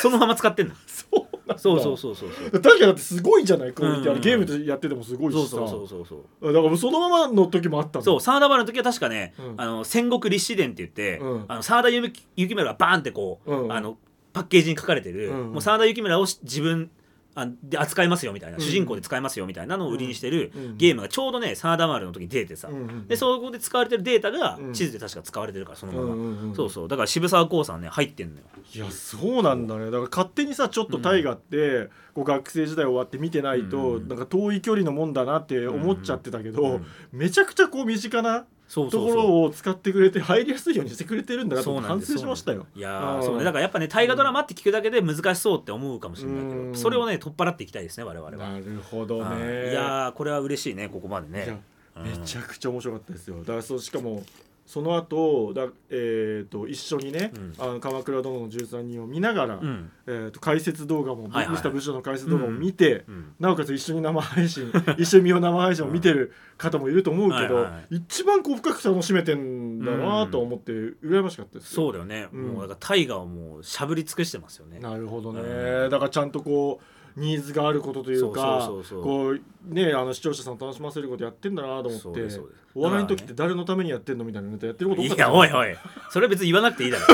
[0.00, 0.74] そのまま使ってんの。
[0.86, 1.23] そう
[1.56, 2.28] そうそうそうそう。
[2.30, 4.20] そ う確かにだってすごいじゃないクオリティうん。
[4.20, 5.48] ゲームでやっててもすごいしさ。
[5.50, 6.52] そうそうそうそうそう。
[6.52, 9.54] だからそのままの時もあったのそう真田丸の時は確かね、うん。
[9.56, 11.44] あの戦国立志伝って言って、うん。
[11.48, 13.72] あの真田幸幸村がバーンってこう、うん。
[13.72, 13.98] あの
[14.32, 15.52] パッケージに書かれてる、うん。
[15.52, 16.90] もう真田幸村をし自分
[17.34, 18.62] あで扱いますよみたいな、うん。
[18.62, 20.76] 主人公で使いますよみたいなのを売りにしてるうん。
[20.76, 22.68] ゲームがちょうどね真田丸の時に出てさ、
[23.08, 24.72] でそこで使われてるデータがうん。
[24.72, 26.88] 地図で確か使われてるからそのまま、そうそう。
[26.88, 28.42] だから渋沢光さんね入ってんのよ。
[28.74, 29.86] いやそうなんだね。
[29.86, 34.08] だから勝手にさちょっと大河って、こう学生時代終わって見てないと、うん。
[34.08, 36.86] なんか遠い距離のもんだなって思っちゃってたけど、うん。
[37.12, 42.66] めちゃくちゃこう身近なところを使ってくれて入りやすいようにしてくれてるんだなと反省しましたよ。
[42.74, 43.44] いやそうね。
[43.44, 46.72] だからやっぱね大河ドラマって聞くだけで難しそうって思うかもしれないけうん。
[46.72, 48.50] どそれをね取っ払っていきたいですね我々は。
[48.50, 49.38] なるほどはい。
[49.38, 49.70] ね。
[49.70, 51.60] いやーこれは嬉しいねここまでね。
[51.96, 52.04] うん。
[52.04, 53.38] めちゃくちゃ面白かったですよ。
[53.40, 54.22] だからそうしかも
[54.66, 57.54] その後だえー、と一緒にね、うん。
[57.58, 59.90] あの鎌倉殿の13人を見ながら、うん。
[60.06, 63.34] えー、と解説動画も、はいはいミスター武将の解説動画も見て、うん。
[63.38, 71.82] なおかつ一緒に生配信 一緒に見よう生配信を見てる方もいると思うけど、はい一番こう深く楽しめてんだなと思って羨ましかったですよ。
[71.84, 72.42] そうだよね、うん。
[72.54, 74.78] もうだから大河をもうしゃぶり尽くしてますよね。
[74.80, 75.90] なるほどね、うん。
[75.90, 78.68] だからちゃんとこうニーズがあることというか
[79.02, 79.40] こう
[79.72, 82.40] ねあの視聴者さんを楽しませることやってんだなと思って
[82.74, 85.76] お笑いの時って誰のためにやってんのみたいなネタやってること多かったいやおいおい。
[86.10, 87.04] それ別に言わなくていいだろ。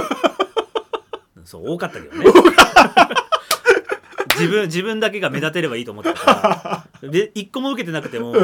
[1.45, 2.25] そう多かったけどね。
[4.37, 7.09] 自分自分だけが目立てればいいと思ってたから。
[7.11, 8.35] で一個も受けてなくても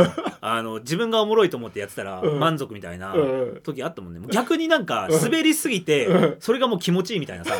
[0.43, 2.39] あの自分がおもろいと思ってやってたらうん。
[2.39, 3.61] 満足みたいなうん。
[3.63, 4.21] 時あったもんね。
[4.31, 6.37] 逆になんか滑りすぎてうん。
[6.41, 7.57] それがもう気持ちいいみたいなさ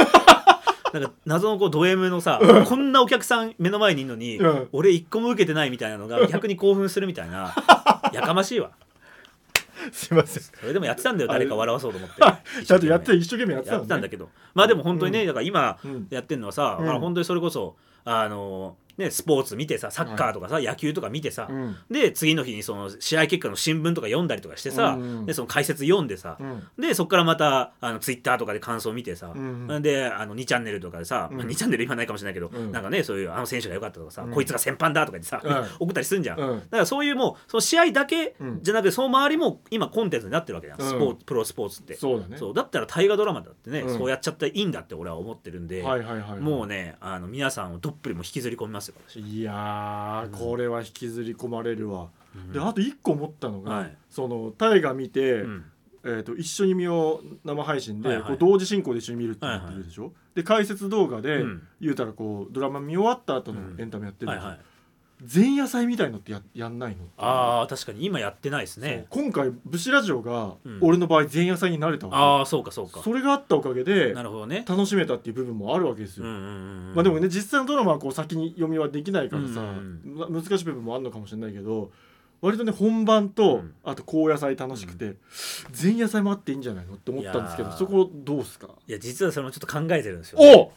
[0.93, 4.69] なんか謎のこうド M のさこんなお客さん目の前にいるのにうん。
[4.73, 7.55] 俺一個も受けてないみたいなのが逆に興奮するみたいな
[8.13, 8.71] やかましいわ。
[9.93, 10.43] すいません。
[10.43, 12.17] それでもやってたんだよ誰か笑わそうと思って。
[12.65, 14.31] ちゃんとやって一生懸命やってたんだけど。
[14.55, 15.27] まあでも本当にね、うん。
[15.27, 17.01] だから今うんやってるのはさ、うん。
[17.01, 21.77] 本当にそれこそあのねスポーツ見てさサッカーとかさ、野球とか見てさ、うん。
[21.91, 25.27] で次の日にその試合結果の新聞とか読んだりとかしてさ、うん。
[25.27, 26.63] でその解説読んでさ、うん。
[26.79, 29.83] でそこからまたあのツイッターとかで感想見てさ、うん。
[29.83, 31.39] であの2チャンネルとかでさ、うん。
[31.39, 32.73] まあ、2チャンネル今ないかもしれないけど、うん。
[32.73, 34.33] なんかねそういうあの選手が良かったとかさ、うん。
[34.33, 35.87] こいつが先般だとか言ってさ、うん。
[35.87, 36.61] 送ったりするんじゃん、うん。
[36.61, 38.63] だからそういうもうその試合だけうん。
[38.63, 40.89] じゃなくてその周りも今コンテンツになってるわけじゃん、うん。
[40.89, 41.95] スポーツプロスポーツって。
[41.95, 42.39] そうだね。
[42.39, 43.99] そうだったら大河ドラマだってね、うん。
[43.99, 46.41] そうやっちゃったらいいんだって俺は思ってるんで、はいはいはい。
[46.41, 52.53] もうねあの皆さんをどっぷりも引きずり込みますよ私、いやーこれは引きずり込まれるわ、うん。
[52.53, 53.97] であと一個思ったのが、はい。
[54.11, 55.65] その大河見て、うん。
[56.05, 58.27] えー、と一緒に見よう生配信で、はいはい。
[58.29, 61.63] こう同時進行で一緒に見るって言ってるでしょ、で解説動画で、うん。
[61.81, 63.81] 言うたらこうドラマ見終わった後のうん。
[63.81, 64.65] エンタメやってるでしょ、はいはい
[65.21, 66.99] 前夜祭みたいのってややんないの？
[67.17, 68.05] ああ確かに。
[68.05, 69.07] 今やってないですね。
[69.09, 70.79] 今回武士ラジオが、うん。
[70.83, 72.99] 俺の場合前夜祭になれたあわあそうかそうか。
[72.99, 74.65] けそれがあったおかげでなるほどね。
[74.69, 76.95] 楽しめたっていう部分もあるわけですよ、うんうんうんうん。
[76.95, 81.91] まあでもね実際のドラマはこう先に読みはできないからさ、うんな難しい部分もあるのかもしれないけど
[82.43, 83.75] 割とね本番と、うん。
[83.85, 85.15] あと後夜祭楽しくて、
[85.83, 86.95] 前夜祭もあっていいんじゃないの？
[86.95, 87.79] って思ったんですけどいやー。
[87.79, 88.69] そこどうすか？
[88.87, 90.73] いや実はそれもちょっと考えてるんですよ、お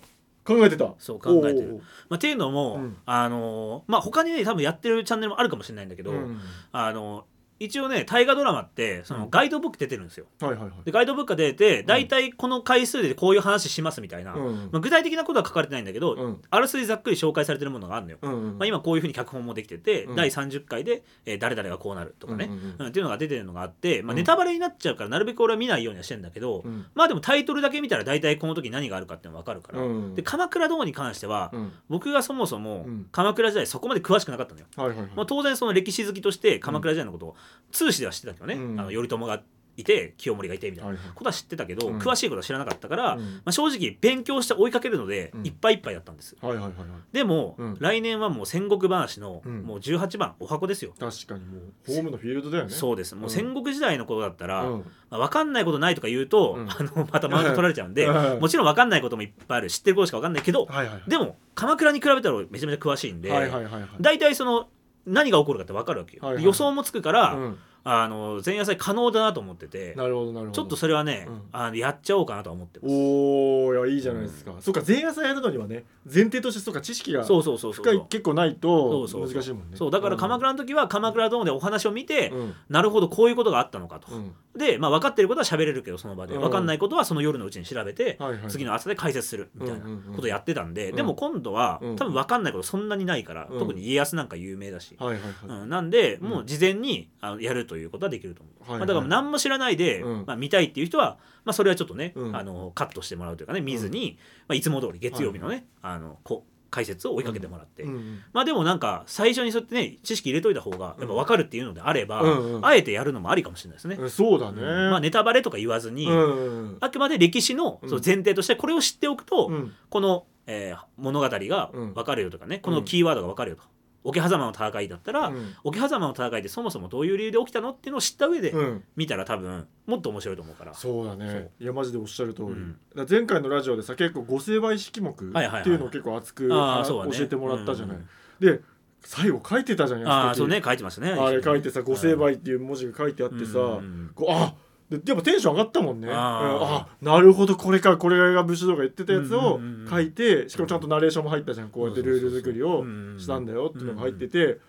[0.56, 0.94] 考えてた。
[0.98, 1.82] そう考えてる。
[2.10, 2.98] まあ、っていうのも、うん。
[3.06, 6.40] あのーまあ他にね多分やってるチャンネルもあるかもしれないんだけど、うん。
[6.72, 7.26] あの
[7.60, 10.26] 一応ね大河ドラマってそのガイドブック出てるんですよ。
[10.40, 10.72] はいはいはい。
[10.86, 16.42] でガイドブックが出て大体この回数でこういう話しますみたいな、うんまあ、具体的なことは書かれてないんだけど、うん。
[16.50, 18.34] あらすじざっくり紹介されてるものがあるのよ、うん。
[18.34, 20.16] うんまあ、今こういうふうに脚本もできてて、うん。
[20.16, 22.88] 第30回で、えー誰々がこうなるとかね、うんうんうん。
[22.88, 24.18] っていうのが出てるのがあって、まあ、うん。
[24.18, 26.86] ネタバレになっちゃうからなるべく俺は見ないようにはしてんだけど、うん。
[26.96, 30.16] まあでもタイトルだけ見たら大体この時何があるかっていうのが分かるから、うん。
[30.16, 31.72] で鎌倉殿に関しては、うん。
[31.90, 33.08] 僕がそもそもうん。
[33.12, 35.10] 鎌倉時代そこまで詳しくなかったのよ、はいはいはい。
[35.16, 37.36] まあ、当然その歴史好きとして鎌倉時代のことを
[37.72, 38.80] 通史では知ってたけどね、うん。
[38.80, 39.42] あの頼朝が
[39.80, 40.92] いて清盛がいてみたいな。
[40.92, 41.12] はいはい。
[41.16, 42.00] ことは知ってたけど、うん。
[42.00, 43.22] 詳しいことは知らなかったから、うん。
[43.22, 45.48] まあ、正直勉強して追いかけるので、うん。
[45.48, 46.36] いっぱいいっぱいだったんです。
[46.42, 46.88] はいはいはいはい。
[47.14, 47.78] でも、うん。
[47.80, 49.62] 来年はもう戦国話の、うん。
[49.64, 50.94] もう18番お箱ですよ。
[51.00, 52.72] 確かにもうホームのフィールドだよね。
[52.72, 53.16] そうです。
[53.16, 53.30] もううん。
[53.30, 54.80] 戦国時代のことだったら、うん。
[55.10, 56.70] まあ、分かんないことないとか言うと、うん。
[56.70, 58.40] あのまたマウント取られちゃうんで、うん。
[58.42, 59.70] もちろん分かんないこともいっぱいある。
[59.70, 61.10] 知ってることしか分かんないけど、はいはいはい。
[61.10, 63.90] でも鎌倉に比べたら俺めちゃめちゃ詳しいんで、はいはいはいはい。
[64.02, 64.68] 大体その
[65.06, 70.52] 何が起こるかって分かるわけよ、はいはい予想もつくから、うんあの前夜祭可能だなと思っててなるほどなるほど。
[70.52, 71.42] ちょっとそれはね、うん。
[71.52, 72.94] あのやっちゃおうかなとは思ってます。
[72.94, 79.78] おおいやいいじゃないですか、そうか前夜祭やるのにはね前提としてそうか知識がそうそうそうそう深い結構ないと難しいもんね。
[79.78, 82.54] そうだから鎌倉の時は鎌倉ドームでお話を見て、うん。
[82.70, 84.34] なるほどこういうことがあったのかと、うん。
[84.58, 86.42] で、まあ、分かってることは喋れるけどその場で、うん。
[86.42, 88.50] 分かんないことはその夜のうちに調べて、はいはい。
[88.50, 90.96] 次の朝で解説するみたいなうんうんうんことをやってたんで、うん。
[90.96, 91.96] でも今度は、うん。
[91.96, 93.60] 多分分かんないことそんなにないから、うん。
[93.60, 96.30] 特に家康なんか有名だし、はいはいはい、うん、なんで、うん。
[96.30, 98.80] もう事前にあのやるということはできると思う、はいはい。
[98.80, 100.24] まあ、だから何も知らないで、うん。
[100.28, 102.36] まあ、見たいっていう人は、まあ、それはちょっとね、うん。
[102.36, 104.18] あのカットしてもらうというかね見ずに、
[104.50, 112.66] まあ、いつも通り月曜日のね、あのこ解説を追いかけてもらって、うんうんまあでもなんか最初にそうやってね知識入れといた方がやっぱ分かるっていうのであれば、うんうん。
[112.66, 113.98] あえてやるのもありかもしれないですね。
[114.00, 114.92] えそうだね、うん。
[114.92, 117.90] まあ、ネタバレとか言わずに、うんうんあくまで歴史のうん。
[117.90, 119.74] その前提としてこれを知っておくと、うん。
[119.90, 121.94] この、えー物語がうん。
[121.94, 123.64] 分かるよとかね、このキーワードが分かるよと。
[124.04, 125.54] 桶狭間の戦いだったら、うん。
[125.64, 128.84] 桶狭間の戦いってそもそもどういう理由で起きたのっていうのを知った上でうん。
[128.96, 130.74] 見たら多分もっと面白いと思うから。
[130.74, 131.52] そうだね。
[131.60, 132.78] いやマジでおっしゃる通り、うん。
[133.10, 138.08] 前回のラジオでさ結構五成敗式目ってはいうのを結構熱く、教えてもらったじゃない、うん
[138.40, 138.62] で
[139.02, 141.12] 最後書いてたじゃんああそうね書いてましたね。
[141.12, 144.54] あれ書いてさ「五成倍敗」っていう文字が書いてあってさ、うんこうあ
[144.90, 146.08] でやっぱテンション上がったもんね。
[146.08, 146.14] うん。
[146.14, 151.70] ああなるほどこれかこれが武士道が言ってたやつを書いてしかもちゃんとナレーションも入ったじゃん。
[151.70, 152.84] こうやってルール作りを
[153.18, 154.60] したんだよっていうのが入ってて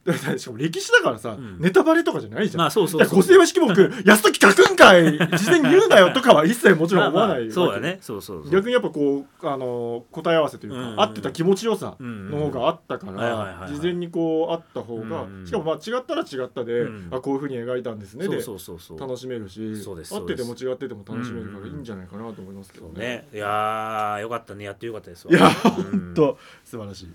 [0.38, 1.58] しかも歴史だからさ、うん。
[1.60, 3.18] ネタバレとかじゃないじゃん、まあそうそうそう。
[3.18, 3.66] 五世和式目
[4.04, 7.50] 安時書くんかい事前に言うなよとかは一切もちろん思わないわけ。
[7.52, 7.98] そうだね。
[8.00, 8.50] そうそうそう。
[8.50, 10.92] 逆にやっぱこうあの答え合わせというか、うん。
[10.92, 12.30] うん合ってた気持ちよさうん。
[12.30, 15.40] の方があったから事前にこうあった方が、うん。
[15.40, 17.08] うんしかもまあ違ったら違ったで、うん。
[17.10, 19.08] あこういうふうに描いたんですねでそうそうそうそう。
[19.08, 23.00] 楽しめるし合っててもそ違ってても楽しめるからうんうんいいんじゃないかなと思いますけどね。
[23.00, 24.64] ね、いやーよかったね。
[24.64, 25.32] やってよかったですわ。
[25.32, 25.50] いやう
[25.96, 26.00] ん。
[26.00, 27.08] 本当素晴らしい。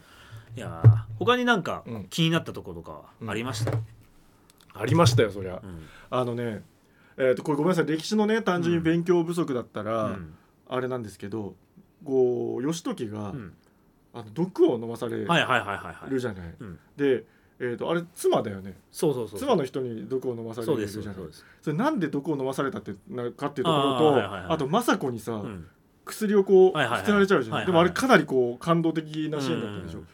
[0.56, 2.06] いやー他になんかうん。
[2.10, 3.72] 気になったところとかありました、
[4.74, 5.62] ありましたよそりゃ。
[5.64, 5.86] うん。
[6.10, 6.64] あのね
[7.18, 7.86] えー、とこれごめんなさい。
[7.86, 10.34] 歴史のね単純に勉強不足だったら、うん。
[10.68, 11.56] あれなんですけど
[12.04, 13.54] こう義時が、うん。
[14.14, 16.20] あの毒を飲まされるはいはいはいはいはい。
[16.20, 16.56] じゃない。
[16.60, 16.80] うん。
[16.96, 17.24] で、
[17.60, 18.78] えー、とあれ妻だよね。
[18.92, 21.16] そうそうそう妻の人に毒を飲まされるじゃない。
[21.62, 23.98] それなんで毒を飲まされたってなかっていうところ？
[23.98, 25.68] とはいはいはいあと政子にさ、うん。
[26.06, 27.66] 薬をこう捨てられちゃうじゃん、はいはいはい。
[27.66, 30.08] でもあれかなりこう感動的なシーンだったでしょ、うん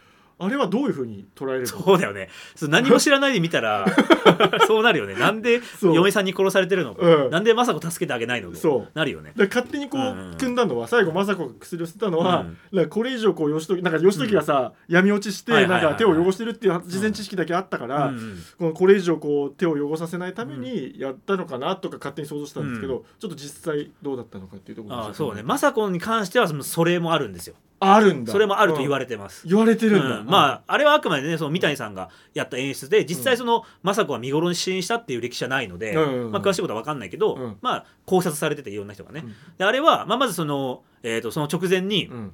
[0.43, 2.29] あれはどういうふうに捉えればそうだよね。
[2.61, 3.85] 何も知らないで見たら
[4.67, 5.13] そうなるよね。
[5.13, 6.93] なんで嫁さんに殺されてるの？
[6.93, 7.29] うん。
[7.29, 8.53] なんで政子助けてあげないの？
[8.55, 8.97] そう。
[8.97, 9.33] なるよね。
[9.37, 12.89] 勝手にこう、うんうん組んだのは最後政子が薬を捨てたのは、うん。
[12.89, 25.43] これ以上こう義時なんか義時がさ、闇落ちしてないんか手を汚してるっていう事前知識だけあったから、うんうんこのこれ以上こう手を汚させないためにやったのかなとか勝手に想像したんですけど、うちょっと実際どうだったのかっていうところああそうね。
[25.43, 28.31] 政子に関してはそのそれもあるんですよあるんだ。
[28.31, 29.43] それもあると言われ、れてます。
[29.43, 30.27] うん言われてるんだ、うん。
[30.27, 37.57] まああれはあくまでねその三谷さんがやった演出で実際その政子は見頃に支援したっていう歴史はないので、まあ、詳しいことは分かんないけど、うん。
[37.61, 39.35] まあ考察されてていろんな人がね、うん。
[39.57, 42.33] であれは、まあ、まずその,、えー、とその直前に、うん。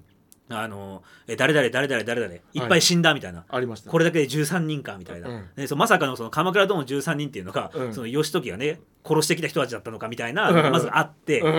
[0.50, 3.92] あのえ誰々誰々誰々いっぱい死んだみたいな、ありました。
[3.92, 5.46] これだけで13人かみたいな、うん。
[5.58, 7.94] ね、そのまさかのその鎌倉殿の13人っていうのが、うん。
[7.94, 10.72] その義時がね殺してきた人たちだったのかみたいな、うん。
[10.72, 11.50] まずあって、う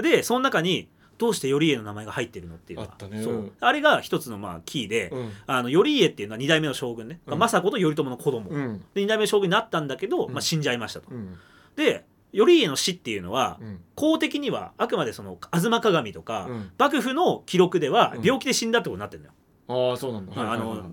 [0.00, 0.02] ん。
[0.02, 3.22] でその中にどうして頼家の名前が入ってるのっていうのがあね。
[3.22, 3.34] そう。
[3.34, 3.52] うん。
[3.60, 5.32] あれが一つのまあキーで、うん。
[5.46, 7.38] あの頼家っていうのは二代目の将軍ね、うん。
[7.38, 8.78] 政子と頼朝の子供、うん。
[8.94, 10.32] で二代目の将軍になったんだけど、うん。
[10.32, 11.08] まあ、死んじゃいましたと。
[11.10, 11.36] うん。
[11.76, 13.80] で頼家の死っていうのは、うん。
[13.94, 16.70] 公的にはあくまでその「吾妻鏡」とか、うん。
[16.78, 18.22] 幕府の記録ではうん。
[18.22, 19.90] 病気で死んだってことになってるのよ。
[19.90, 20.92] ああそうなんだ、はいあの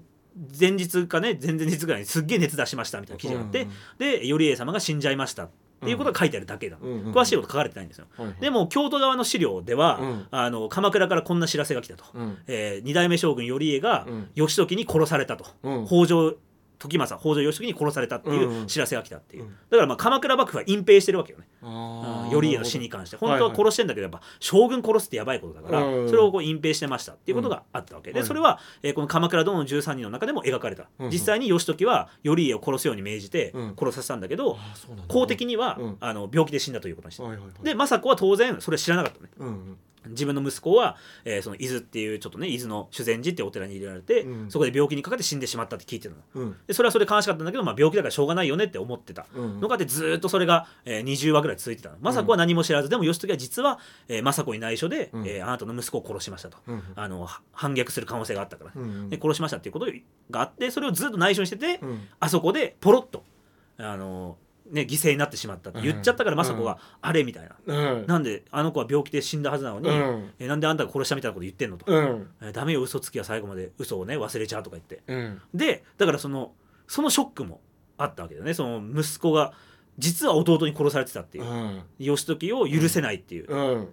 [0.59, 5.45] 前日かね前々日ぐらいにすっげえ熱出しましたみたいな記事があって、うんで頼家様が死んじゃいました。
[5.45, 5.49] っ
[5.85, 7.13] ていうことが書いてあるだけなの、うんうん。
[7.13, 8.05] 詳しいこと書かれてないんですよ。
[8.17, 8.35] はいはい。
[8.41, 10.27] でも京都側の資料では、うん。
[10.31, 12.37] あの鎌倉からこんな知らせが来たと、うん。
[12.47, 14.29] えー二代目将軍頼家がうん。
[14.35, 15.85] 義時に殺されたと、うん。
[15.87, 16.33] 北条
[16.77, 18.67] 時政北条義時に殺されたっていうんううん。
[18.67, 19.49] 知らせが来たっていう、うん。
[19.49, 21.47] だからまあ鎌倉幕府は隠蔽してるわけよね。
[21.61, 23.17] 頼家の死に関して。
[23.17, 30.87] 本当は殺してんだけどやっぱ将軍殺すってやばいことだからうんそれをこう隠蔽してましたっていうことがあったわけはいでそれはえーこの「鎌倉殿の13人」の中でも描かれた。
[30.99, 31.09] うん。
[31.09, 33.75] 実際に義時は頼家を殺すように命じてうん。
[33.77, 34.57] 殺させたんだけど
[35.07, 35.97] 公的にはうん。
[35.99, 37.23] あの病気で死んだということにして。
[37.63, 39.31] で政子は当然それ知らなかったのね。
[39.37, 39.77] うんうん
[40.09, 44.51] 自分の息子は、えーその伊豆っていうちょっとね伊豆の修善寺っていうお寺に入れられて、うん。
[44.51, 46.21] そこで病気にかかって死んでしまったって聞いてたの。
[46.35, 46.55] うん。
[46.67, 49.59] でそれはそれで悲しかったんだけど、まあ、病気だからしょうがないよねって思ってたうん。
[49.61, 51.95] のがあってずーっとそれが、えー20話ぐらい続いてたの。
[52.01, 55.27] 政子は何も知らずでも義時は実は、えー政子に内緒で、うん。
[55.27, 58.71] えーあなたの息子を殺しましたと、うんあのは反逆する可能性があったから、
[59.09, 59.87] で殺しましたっていうこと
[60.31, 62.07] があってそれをずっと内緒にしてて、うん。
[62.19, 63.23] あそこでポロッと
[63.77, 64.37] あの、
[64.71, 66.37] ね、犠牲になってしまったって言っちゃったからうん。
[66.37, 67.55] 政子が、あれみたいな。
[67.65, 68.05] うん。
[68.07, 70.29] なんであの子は病気で死んだはずなのに、うん。
[70.39, 72.27] えなんであんたが殺したみたいなこと言ってんのと、うん。
[72.41, 75.03] えダメよ嘘つきは最後まで嘘をね忘れちゃうとか言って。
[75.07, 75.41] うん。
[75.53, 76.53] でだからその
[76.87, 77.61] そのショックも
[77.97, 78.53] あったわけだよね。
[78.53, 79.53] その息子が
[79.97, 81.45] 実は弟に殺されてたっていう。
[81.45, 81.81] う、ん。
[81.99, 83.87] 義時を許せないっていう、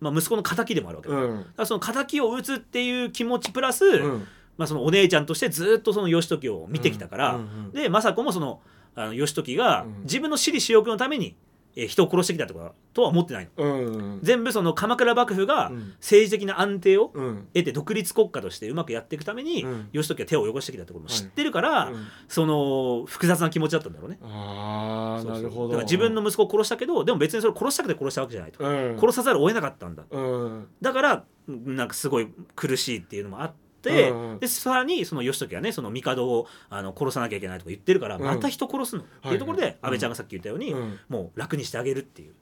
[0.00, 1.38] まあ、息子の敵でもあるわけだ,、うん。
[1.38, 4.26] だからその敵を討つっていう気持ちプラス、うん。
[4.56, 7.40] まあ、そのお姉ちゃんとしてずっとその義時を見てきたから、
[7.72, 8.60] で政子もその
[8.94, 10.02] あの義時がうん。
[10.04, 11.36] 自分の私利私欲のために、
[11.76, 13.64] えー人を殺してきたとかとは思ってないの。
[13.64, 14.20] うん。
[14.22, 15.94] 全部その鎌倉幕府がうん。
[15.98, 17.48] 政治的な安定をうん。
[17.52, 19.88] 得て独立国家としてうまくやっていくために、うん。
[19.92, 22.06] 義時は手を汚してきたってことも知ってるから、うん。
[22.28, 24.18] その複雑な気持ちだったんだろうね。
[24.22, 25.68] ああなるほど。
[25.70, 28.96] だから自分の息子を殺したけどでも別にそれを殺したくて殺したわけじゃないと、うん。
[29.00, 30.04] 殺さざるを得なかったんだ。
[30.08, 30.68] うん。
[30.80, 38.22] だからなんかすごい苦しいっていうのもあって、うんうんでさらにその義時はねその帝をあの殺さなきゃいけないとか言ってるから、うん。
[38.22, 39.02] また人殺すの。
[39.02, 40.98] っていうところで、安倍ちゃんがさっき言ったように、うん。
[41.08, 42.32] もう楽にしてあげるっていう。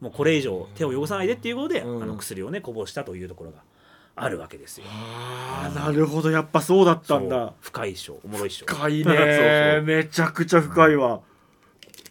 [0.00, 2.02] もうこれ以上手を汚さないでっていうことで、うん。
[2.02, 3.62] あの薬をねこぼしたというところが
[4.16, 4.86] あるわけですよ。
[4.88, 6.30] ああなるほど。
[6.30, 7.30] やっぱそうだったんそう。
[7.30, 8.66] だ深いっしょおもろいっしょ。
[8.66, 11.20] 深い そうそうねめちゃくちゃ深いわ。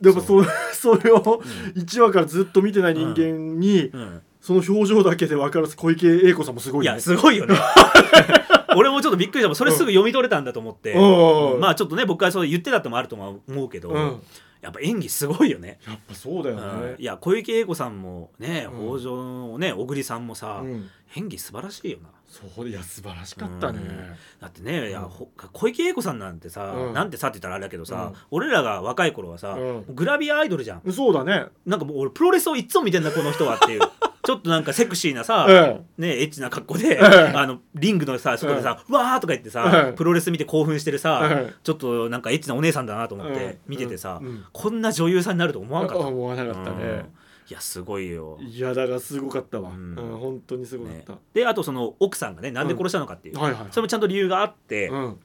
[0.01, 1.19] でもそ それを
[1.75, 4.21] 1話からずっと見てない人間にうん。
[4.41, 6.91] その表情だけで分からず小池栄子さんもすごいね。
[6.93, 7.55] いやすごいよね
[8.75, 11.53] 俺もちょっとびっくりしたそれすぐ読み取れたんだと思って、うん。
[11.53, 14.21] うんまあちょっとね僕はそう言ってたってもあるとは思うけど、うん。
[14.61, 15.79] やっぱ演技すごいよね。
[15.87, 16.87] やっぱそうだようん。
[16.89, 18.97] ねいや小池栄子さんもねうん。
[18.97, 20.89] 北条のね小栗さんもさ、うん。
[21.15, 22.09] 演技素晴らしいよな。
[22.27, 23.79] そういや素晴らしかったね。
[24.39, 26.93] だってね、いやうんほ小池栄子さんなんてさ、うん。
[26.93, 28.19] なんてさって言ったらあれだけどさ、うん。
[28.31, 29.85] 俺らが若い頃はさ、うん。
[29.95, 30.91] グラビアアイドルじゃん。
[30.91, 31.45] そうだね。
[31.65, 33.81] なんかもう俺プロレスをいっつも見てんだこの人はっていう
[34.29, 35.47] ちょっとなんかセクシーなさ、
[35.97, 36.03] うん。
[36.03, 37.05] ねエッチな格好で、うん。
[37.35, 39.95] あのリングのさ外でさ、わーとか言ってさ、うん。
[39.95, 41.53] プロレス見て興奮してるさ、うん。
[41.63, 44.45] ちょっとなんかエッチなお姉さんだなと思っうんて見ててさ、うん。
[44.53, 46.05] こんな女優さんになると思わんかった？
[46.05, 46.77] 思わなかったうん。
[46.77, 47.09] ね
[47.49, 48.37] いやすごいよ。
[48.39, 49.71] いやだからすごかったわ。
[49.71, 51.03] ううんん本当にすごかっね。
[51.07, 55.19] たであとその奥さんがねなんで殺したのかっていう、それもちゃんと理由があって、うん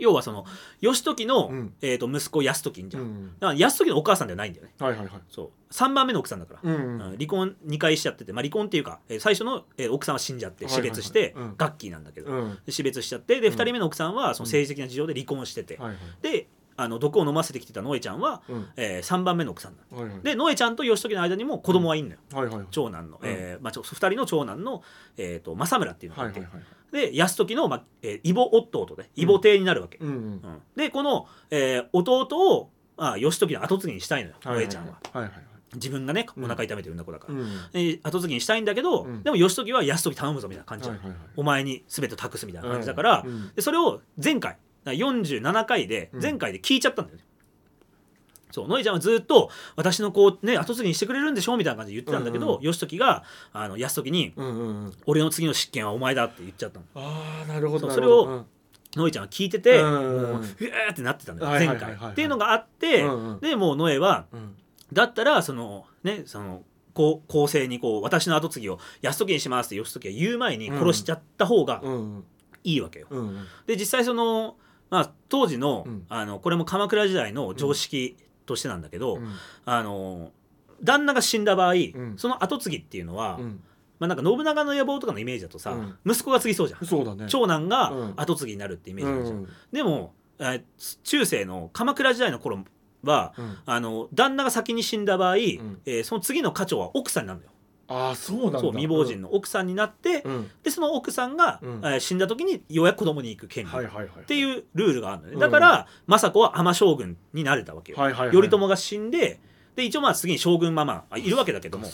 [0.00, 0.44] 要はその
[0.80, 1.74] 義時の、うん。
[1.80, 4.72] えー、と息子泰時じゃん、うんだから泰時のお母さんではないんだよね。
[4.78, 5.20] はいはいはい。
[5.28, 5.50] そう。
[5.72, 7.16] 3番目の奥さんだから、うんうん。
[7.16, 10.96] 離婚2回しちゃってて、まあ、離婚っていうか、えー最初の、えー奥さんは死んじゃって死はいはいはい。
[10.96, 11.54] 別して、うん。
[11.56, 12.58] ガッキーなんだけど、うん。
[12.64, 13.40] で死別しちゃって。
[13.40, 15.98] でうん2人目の奥さんはその政治的な事情で離婚してて、はいはい。
[16.22, 18.68] であの毒を飲ませてきてたノエちゃんは、うん。
[18.76, 20.22] え3番目の奥さんなのはいはい。
[20.22, 22.66] でノエちゃんと義時の間にも子供はいんのよ、はいはいはい。
[22.70, 23.28] 長男の、うん。
[23.28, 24.82] えーまあ、ちょ2人の長男の、
[25.16, 27.12] えー、と政村っていうのがて、はいいはいはい。
[27.12, 30.40] で泰時の、まあえー異母弟で異母帝になるわけ、うんうんうん。
[30.76, 35.00] でこの、えー弟を、まあ、義時の後継ぎにしたいのよ、はいはいノエちゃんは。
[35.12, 35.32] はいはい
[35.74, 36.44] 自分がねうん。
[36.44, 37.46] お腹痛めて産んだ子だから、うん。
[37.72, 39.22] で後継ぎにしたいんだけど、うん。
[39.22, 41.28] でも義時は泰時頼むぞみたいな感じじゃん、はいはいはい。
[41.36, 43.52] お前に全て託すみたいな感じだから、うん。
[43.54, 44.56] でそれを前回
[44.92, 46.22] 47回でうん。
[46.22, 47.24] 前回で聞いちゃったんだよね、
[48.50, 56.84] そうノエちゃんはずっと私の子をね後継ぎにしてくれるんでしょみたいな感じで言ってたんだけど、うん義時があの泰時にうんうんうん「俺の次の執権はお前だ」って言っちゃったの。
[56.94, 58.44] ああなるほどそれを
[58.96, 61.92] ノエちゃんは聞いてて、うんもううえーってなってたんだよはい前回。
[61.92, 64.56] っていうのがあって、うんうんでもうノエはうん。
[64.92, 66.62] だったらそのねその
[66.94, 72.24] こう公正にこう私の後継ぎを泰時にしますって義時が言う前に殺しちゃった方がうん。
[72.64, 73.06] いいわけよ。
[73.10, 73.46] うんうん。
[73.66, 74.56] で実際その、
[74.90, 76.06] まあ、当時の,、うん。
[76.08, 79.28] あのこれも鎌倉時代の常識としてなんだけど、うん。
[79.64, 80.30] あの
[80.82, 82.14] 旦那が死んだ場合、ん。
[82.16, 83.60] その後継ぎっていうのは、うん。
[83.98, 85.98] まあ、なんか信長の野望とかのイメージだとさ、うん。
[86.06, 86.86] 息子が継ぎそうじゃん。
[86.86, 87.26] そうだね。
[87.28, 88.12] 長男がうん。
[88.16, 89.38] 後継ぎになるってイメージあるじゃん。
[89.38, 92.64] うんでも、えー中世の鎌倉時代の頃
[93.02, 93.56] はうん。
[93.66, 95.38] あの旦那が先に死んだ場合、ん。
[95.38, 97.50] えーその次の家長は奥さんになるのよ。
[97.88, 98.60] ああそうなんだ。
[98.60, 100.50] そう未亡人の奥さんになって、うん。
[100.62, 101.80] でその奥さんが、うん。
[101.82, 105.40] えー死んだ時にようやく子供に行く権利、はいはいはいっていうルールがあるのね、うん。
[105.40, 108.36] だから政子は尼将軍になれたわけよ、はいはいはい。
[108.36, 109.40] 頼朝が死んで
[109.78, 111.86] で一応まあ次に将軍まあまあいるわけだけども。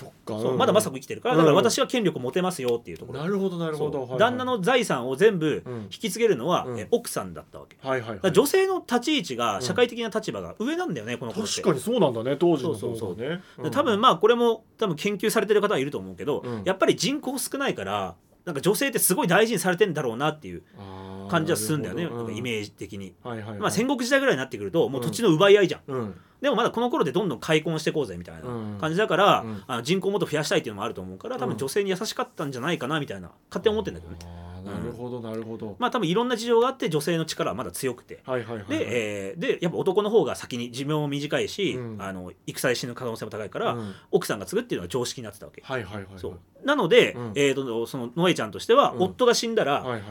[0.56, 4.16] まだ政子生きてるからだから私は権力を持てますよっていうところ、なるほどなるほど。
[4.18, 5.82] 旦那の財産を全部うん。
[5.82, 8.16] 引き継げるのは、奥さんだったわけ、はいはいはい。
[8.16, 9.62] だから女性の立ち位置がうん。
[9.62, 11.56] 社会的な立場が上なんだよねこの頃って。
[11.56, 16.62] 確かにそうなんだね当時のそうそう多分まあこれも多分研究されてる方はいると思うけど、うん。
[16.64, 20.62] やっぱり人口少ないからなんか女性ってすごい大事にされてんだろうなっていう
[21.30, 22.04] 感じはするんだよね。
[22.04, 23.58] なんかイメージ的に、はいはいはい。
[23.58, 26.14] まあ、戦国時代ぐらいになってくるともう土地の奪い合いじゃん、うん。
[26.42, 28.78] でもまだこの頃でどんどん開墾していこうぜみたいなうん。
[28.78, 29.62] 感じだから、うん。
[29.66, 35.76] あの人口をもっと増やしたいっていうのもあると思うから多分女性に優しかったんじゃないかなみたいな勝手に思ってるんだけどねなるほどなるほど。
[35.78, 38.20] まあ多分いろんな事情があって女性の力はまだ強くて。
[38.24, 42.02] はいはいはいで,、えーでやっぱ男の方が先に寿命も短いし、うん。
[42.02, 43.94] あの戦で死ぬ可能性も高いから、うん。
[44.10, 46.18] 奥さんが継ぐっていうのが常識になってたわけ、はいはいはいはい。
[46.18, 46.66] そう。
[46.66, 47.32] なので、うん。
[47.34, 49.02] えーとそのノエちゃんとしては、うん。
[49.02, 50.02] 夫が死んだら、はいはい。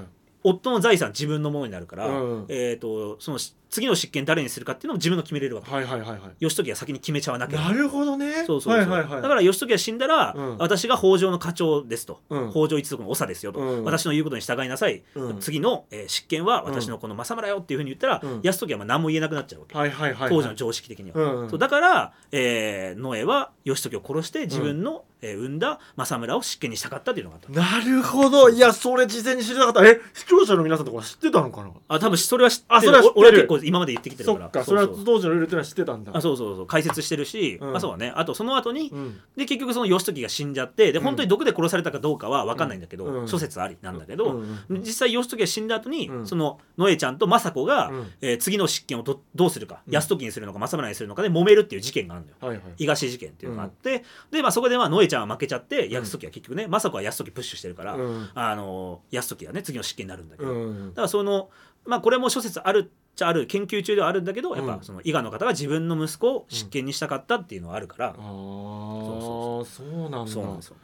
[0.43, 3.39] 夫の財産自分のものになるから、うんえー、とその
[3.73, 5.71] 次の執権誰にするかっていうのも自分が決めれるわけ。
[5.71, 6.19] はいはいはいはい。
[6.39, 8.45] 義時が先に決めちゃわなきゃなるほどね。
[8.45, 9.21] そうそうそう、はいはいはい。
[9.23, 10.57] だから義時が死んだら、うん。
[10.59, 12.51] 私が北条の課長ですと、うん。
[12.51, 13.83] 北条一族の長ですよと、うん。
[13.83, 15.39] 私の言うことに従いなさい、うん。
[15.39, 18.41] 次の、えー執権は私のこの政村よっていうふうに言ったら、うん。
[18.43, 20.29] 泰時はまあ何も言えなくなっちゃうわけ、はいはいはいはい。
[20.29, 21.49] 当時の常識的には、うんうん。
[21.49, 27.79] そうだから、えー、ノエは義時を殺して自分の、えー産んだ政村を執権にしたかったっていうのがあった。
[27.79, 28.49] なるほど。
[28.49, 29.89] いやそれ事前に知らなかった。
[29.89, 31.69] え視聴者の皆さんとか知ってたのかな？
[31.88, 32.75] あ多分それは知ってる。
[32.75, 34.45] あそれは俺は結構今まで言ってきてるから。
[34.45, 36.12] そっかそれは当時のルールっていうのは知ってたんだ。
[36.15, 37.71] あそうそうそう解説してるし、うん。
[37.71, 38.13] まあそうだね。
[38.15, 39.19] あとその後に、うん。
[39.36, 41.06] で結局その義時が死んじゃってでうん。
[41.06, 43.28] 本当に毒で殺されたかどうかは分かんないんだけど、うん。
[43.28, 46.28] 諸説ありなんだけど、実際義時が死んだ後に、うん。
[46.28, 48.08] そのノエちゃんと政子が、うん。
[48.21, 49.93] えー次の執権をどどうするか、うん。
[49.93, 52.38] 泰時にするのか政村にするのかで揉めるっていう事件があるんだよ。
[52.41, 52.63] はいはい。
[52.78, 58.30] 伊賀市事件っていうのがあって、で、まあ、そこでまあノエちゃんは負けちゃって泰時は結局ね政子は泰時プッシュしてるから、うん。
[58.34, 60.91] あの泰時がね次の執権になるんだけど、だうん。
[60.93, 61.49] からその
[61.86, 70.76] まあこれも諸説あるっちゃある研究中ではあるんだけどやっうんぱその伊賀の方が自分の息子を執権にしたかったっていうのはあるから、ああそうなんだそうなんですよ。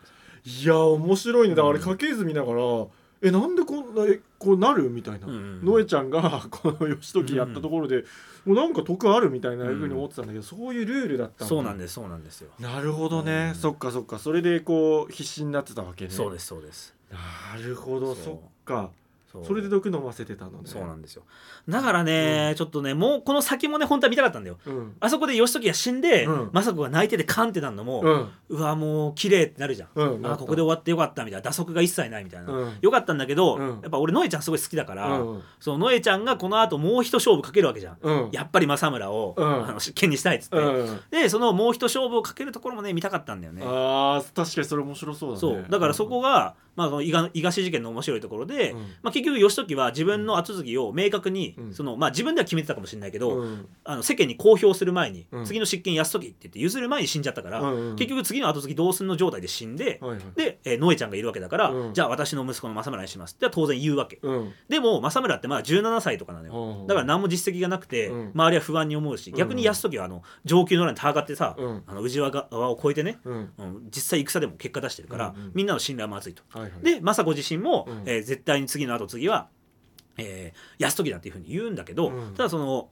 [0.46, 1.63] いや面白いねだ。
[1.63, 2.62] からうん家系図見ながら、
[3.22, 4.89] えなんでこんなえこうなる？
[4.89, 8.06] みたいな、うんうんノエちゃんが この義時やったところで、
[8.46, 11.46] もうなんか得あるみたいなふうに思ってたんだけど、そういうルールだったんだ。
[11.48, 12.52] そうなんですそうなんですよ。
[12.60, 13.60] なるほどね、うん。
[13.60, 14.20] そっかそっか。
[14.20, 16.12] それでこう必死になってたわけね。
[16.12, 16.96] そうですそうです。
[17.12, 17.18] な
[17.62, 18.92] るほどそっか
[19.32, 20.58] それで毒飲ませてたのね。
[20.65, 21.24] そうなんですよ。
[21.68, 24.58] だからね、ちょっとねもうこの先もね本当は見たかったんだよ。
[24.65, 24.96] うん。
[25.00, 26.50] あそこで義時が死んで、うん。
[26.52, 28.30] 政子が泣いててカンってなるのも、うん。
[28.50, 29.89] うわもう綺麗ってなるじゃん。
[29.96, 30.26] うん。
[30.26, 31.50] あここで終わってよかったみたいな。
[31.50, 32.78] 打足が一切ないみたいな、うん。
[32.82, 33.68] よかったんだけど、うん。
[33.82, 35.44] やっぱ俺ノエちゃんすごい好きだから、うん。
[35.60, 38.30] そのノエちゃんがこの後もう一勝負かけるわけじゃん、うん。
[38.32, 39.70] やっぱり政村を、うん。
[39.70, 41.00] あの執権にしたいっつって、うん。
[41.12, 43.62] でそのもう一勝負をかけるところもね見たかったんだよね。
[43.63, 45.39] あー確かにそれ面白そうだね。
[45.39, 45.65] そう。
[45.70, 48.80] だからそこが、まあ、その伊賀伊賀市事件の面白いところで、うん。
[49.04, 51.74] まあ、結局義時は自分の後継ぎを明確に、うん。
[51.74, 53.68] そのまあ、自分では決めてたかもしれないけど、うん。
[53.84, 57.96] あの世間に公表する前に、うん次の執権泰時って言って譲る前に死んじゃったから、うんうん。
[57.98, 60.22] 結局次の後継ぎ同寸の状態で死んで、はいはい。
[60.36, 61.94] で、えーノエちゃんがいるわけだから、うん。
[61.94, 63.36] じゃあ私の息子の政村にします。
[63.36, 64.20] って当然言うわけ。
[64.22, 64.54] うん。
[64.70, 68.32] でも政村ってまだ17歳とかなのよ、うんだから何も実績がなくて、うん。
[68.34, 71.84] 周りは不安に思うし逆に泰時はあの上級の欄に戦ってさ、うん。
[71.86, 73.20] あの宇治川側を越えてね、
[73.94, 76.44] 実際戦でも結果出してるから、みんなの信頼も厚いと。
[76.50, 78.03] はいはいで政子自身も、うん。
[78.05, 79.49] えー絶対に次の後継ぎは、
[80.17, 82.34] えー、泰時だっていうふうに言うんだけど、うん。
[82.36, 82.89] ただその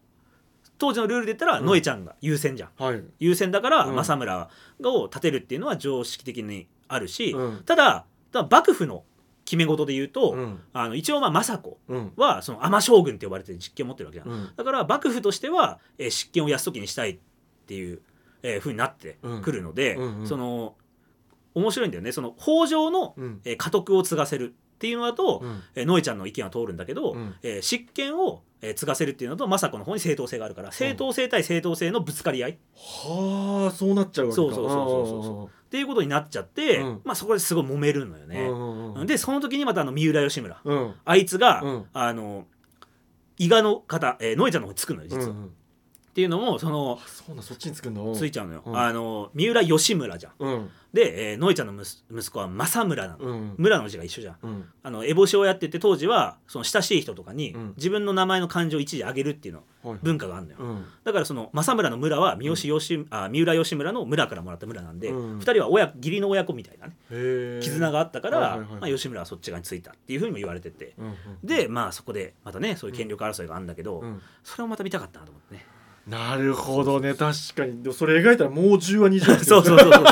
[0.78, 1.66] 当時のルールで言ったら、うん。
[1.66, 2.84] ノエちゃんが優先じゃん。
[2.84, 3.04] はい。
[3.20, 3.96] 優先だから、うん。
[3.96, 4.50] 政村
[4.84, 7.64] を立てるっていうのは常識的にあるし、うん。
[7.66, 9.04] ただただ幕府の
[9.46, 10.60] 決め事で言うと、うん。
[10.74, 12.14] あの一応まあ政子うん。
[12.16, 14.50] はその尼将軍って呼ばれてる実権を持ってるわけじゃん、うん。
[14.56, 17.20] だから幕府としては、えー執権を泰時にしたいっ
[17.66, 18.02] ていう、
[18.44, 20.20] えー、ふうになってくるので、うん。
[20.20, 20.28] うん。
[20.28, 20.76] その
[21.56, 22.12] 面白いんだよね。
[22.12, 23.42] その北条の、うん。
[23.46, 25.62] えー家督を継がせるっていうのだと、うん。
[25.76, 27.36] えーノエちゃんの意見は通るんだけど、うん。
[27.44, 32.52] えー執権を、えー継がせるっていうのと政子の方に正当性があるから正当性対正当性のぶつかり合い。
[32.52, 34.36] っはあそうなっちゃうわけか。
[34.36, 35.70] そうそうそうそうそう。
[35.70, 37.02] ていうことになっちゃって、うん。
[37.04, 38.48] まあ、そこですごい揉めるのようね。
[38.48, 39.08] んうんうん。
[39.08, 40.62] でその時にまたあの三浦義村。
[40.64, 40.94] うん。
[41.04, 41.86] あいつが、うん。
[41.94, 42.46] あの
[43.38, 45.24] 伊賀の方、えー、ノエちゃんの方につくのよ実は。
[45.26, 45.52] うんうん
[46.18, 48.64] っていうのもそのそうなんそっちにつくんだついちゃうのよ。
[48.66, 48.76] うん。
[48.76, 50.34] あの三浦義村じゃん。
[50.40, 50.70] うん。
[50.92, 53.24] で、えー、ノエちゃんの息息子は政村なの。
[53.24, 53.56] うん。
[53.60, 54.38] 村の字が一緒じゃん。
[54.42, 54.66] うん。
[54.82, 57.74] あの烏帽子をやってて当時はその親しい人とかにうん。
[57.78, 60.00] 自分の名前の漢字を一時上げるっていうのはい。
[60.02, 60.58] 文化があるのよ。
[60.60, 60.86] うん。
[61.04, 65.38] だからその政村の村は三好義、あ三浦義村の村からもらった村なんで、うん。
[65.38, 66.96] 二人は親義理の親子みたいなね
[67.62, 70.96] 絆があったから、はいはいはいまあ、吉村はそっち側についたっていうふうにも言われてて。
[71.44, 74.20] でまあそこでまたねそういう権力争いがあるんだけど、うん。
[74.44, 75.77] それをまた見たかったなと思ってね
[76.08, 77.14] なるほどね。
[77.14, 77.94] 確かに。
[77.94, 80.06] それ描いたらもう10話20話 そうそうそうそうそう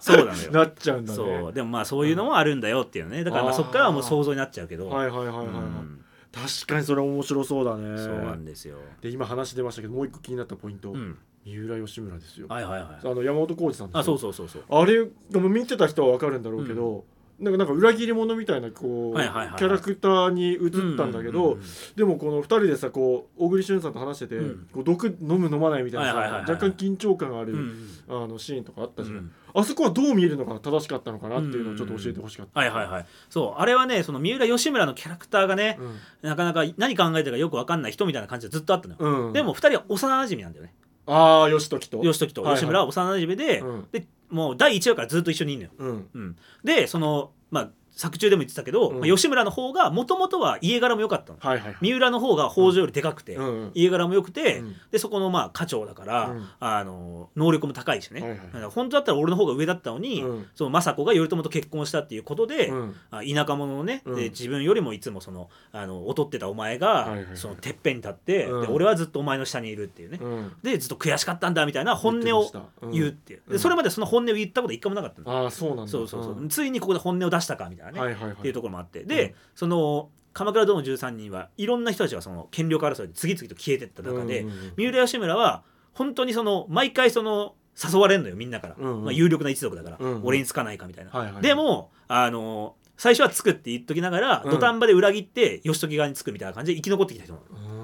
[0.00, 0.26] そう。
[0.26, 0.50] なのよ。
[0.52, 1.16] なっちゃうんだね。
[1.16, 1.52] そう。
[1.52, 3.24] でもまあそういうのもあるんだよっていうね。
[3.24, 6.04] だからまあそっからはもう想像になっちゃうけど、はいはいはいはいはい、うん。
[6.34, 7.96] 確かにそれ面白そうだね。
[7.96, 14.00] そうなんですよ、で今話出ましたけどもう一個気になったポイント、うん、三浦義村ですよ、はいはいはいあの山本浩二さんですよ。
[14.00, 14.62] あそうそうそうそう。
[14.68, 17.04] あれでも見てた人は分かるんだろうけど、
[17.40, 19.58] なんかなんか裏切り者みたいなこう、はいはいはいはい。
[19.58, 21.62] キャラクターに映ったんだけど、うんうんうんうん。
[21.96, 24.68] でもこの2人でさこう小栗旬さんと話してて、うん。
[24.72, 26.50] こう毒飲む飲まないみたいなさ、はいはいはいはい。
[26.50, 27.56] 若干緊張感がある、
[28.08, 33.06] あのシーンとかあったじゃん、うんあそこはどう見えるのが正しかったのかなっていうのをちょっと教えてほしかった、はいはいはい。
[33.30, 35.78] そうあれはねその三浦義村のキャラクターがね、
[36.22, 40.74] なかなか何考えてるかよく分かんない人みたいな感じでずっとあったのよ、でも2人は幼馴染なんだよね
[41.06, 42.02] ああ義時と。
[42.02, 42.42] 義時と。
[42.44, 43.88] 吉村は幼馴染で,、うん。
[43.92, 46.08] でもう第1話からずっと一緒にいるのよ、うん。
[46.14, 49.00] うん、でそのまあ作中でも言ってたけど、うん。
[49.00, 51.38] まあ吉村の方がもともとは家柄も良かったの。
[51.40, 51.76] はいはいはい。
[51.80, 54.76] 三浦の方が北条よりでかくて、うんうん家柄も良くて、うん。
[54.90, 56.48] でそこのまあ課長だから、うん。
[56.60, 60.46] あの能力も高いしね、はいはい本当だったら俺の方が上だったのに、うん。
[60.54, 62.72] その政子が頼朝と結婚したっていうことで、
[63.10, 64.16] 田舎者のね、うん。
[64.16, 67.36] で自分よりもいつもそのあの劣ってたお前が、はいはいはい。
[67.36, 68.60] そのてっぺんに立って、うん。
[68.62, 70.52] で俺はずっとお前の下にいるっていうね、うん。
[70.62, 72.50] でずっと悔しかったんだみたいな本音を
[72.92, 75.92] 言うっていう、うんでそれまでその本音を言ったこと一回もなかったの、ああそうなんだ。
[75.92, 76.48] そうそうそう、ん。
[76.48, 78.32] ついにここで本音を出したかみたいなね、はいはいはい。
[78.32, 79.04] っていうところもあって。
[79.04, 85.62] で、その鎌倉殿の13人はいろんな人たちがその権力争いで次々と消えてった中で、うんうんうん三浦義村は
[85.92, 89.04] 本当にその毎回その誘われるのよみんなから、うんうん。
[89.04, 90.20] まあ、有力な一族だから、うんうん。
[90.24, 97.83] 俺につかないかみたいな、はいはいでもあの最初はつくって言っときながら、うん土壇場で裏切って義時側につくみたいな感じで生き残ってきた人なの、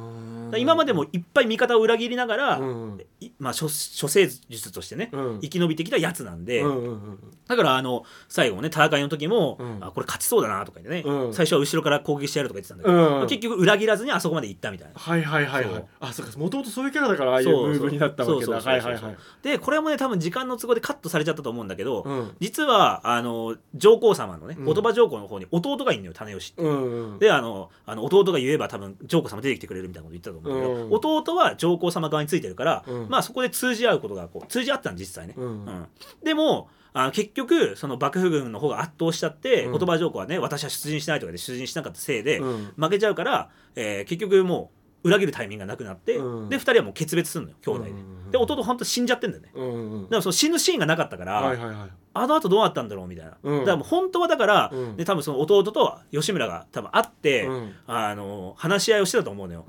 [0.59, 2.93] 今までもいっぱい味方を裏切りながら、うん。
[2.93, 5.41] うんいまあ諸諸生術としてね、うん。
[5.41, 7.19] 生き延びてきたやつなんで、うんうんうん
[7.51, 9.85] だからあの最後ね戦いの時も、うん。
[9.85, 11.35] あこれ勝ちそうだなとか言ってね、うん。
[11.35, 13.11] 最初は後ろから攻撃してやるとか言ってたんだけど、うん。
[13.19, 14.95] まあ結局裏切らずにあそこまで行ったみたいな。
[14.95, 15.85] はいはいはいはそいう。
[16.01, 16.39] あそうか。
[16.39, 18.53] もともとそういうキャラだからああいうムーブになったわけだ。
[18.53, 22.37] はいはいはいでこれもね多分時間の都合でカットされちゃったと思うんだけど、うん。
[22.39, 24.65] 実はあの上皇様のねうん。
[24.65, 26.63] 後鳥羽上皇の方に弟がいるのよ種吉って。
[26.63, 30.93] うんうんであのあの弟が言えば多分上皇様出てきてくれるみたいなこと言ったと思うんだけど、うん。
[30.93, 33.09] 弟は上皇様側についてるから、うん。
[33.09, 35.35] まあそこで通じ合うことがこう通じ合ったの実際ね。
[35.37, 35.45] うん。
[35.45, 35.87] うん。
[36.23, 39.73] でもあの結局その幕府軍の方が圧倒しちゃって、うん。
[39.73, 42.73] 後鳥羽上皇はね私は出陣しないとかで出陣しなかったせいで、うん。
[42.77, 44.71] 負けちゃうから、えー結局も
[45.05, 46.49] う裏切るタイミングがなくなって、うん。
[46.49, 47.91] で2人はもう決別するのよ兄弟で。
[47.91, 49.51] うんで弟本当死んじゃってんだよね。
[49.55, 53.59] うんうんだからその死ぬシーンがなかったから、はいはいはいあの後どうなったんだろうみたいな、うん。
[53.61, 54.97] だからもう本当はだから、うん。
[54.97, 57.75] で多分その弟と吉村が多分会って、うん。
[57.87, 59.65] あの話し合いをしてたと思うのよ、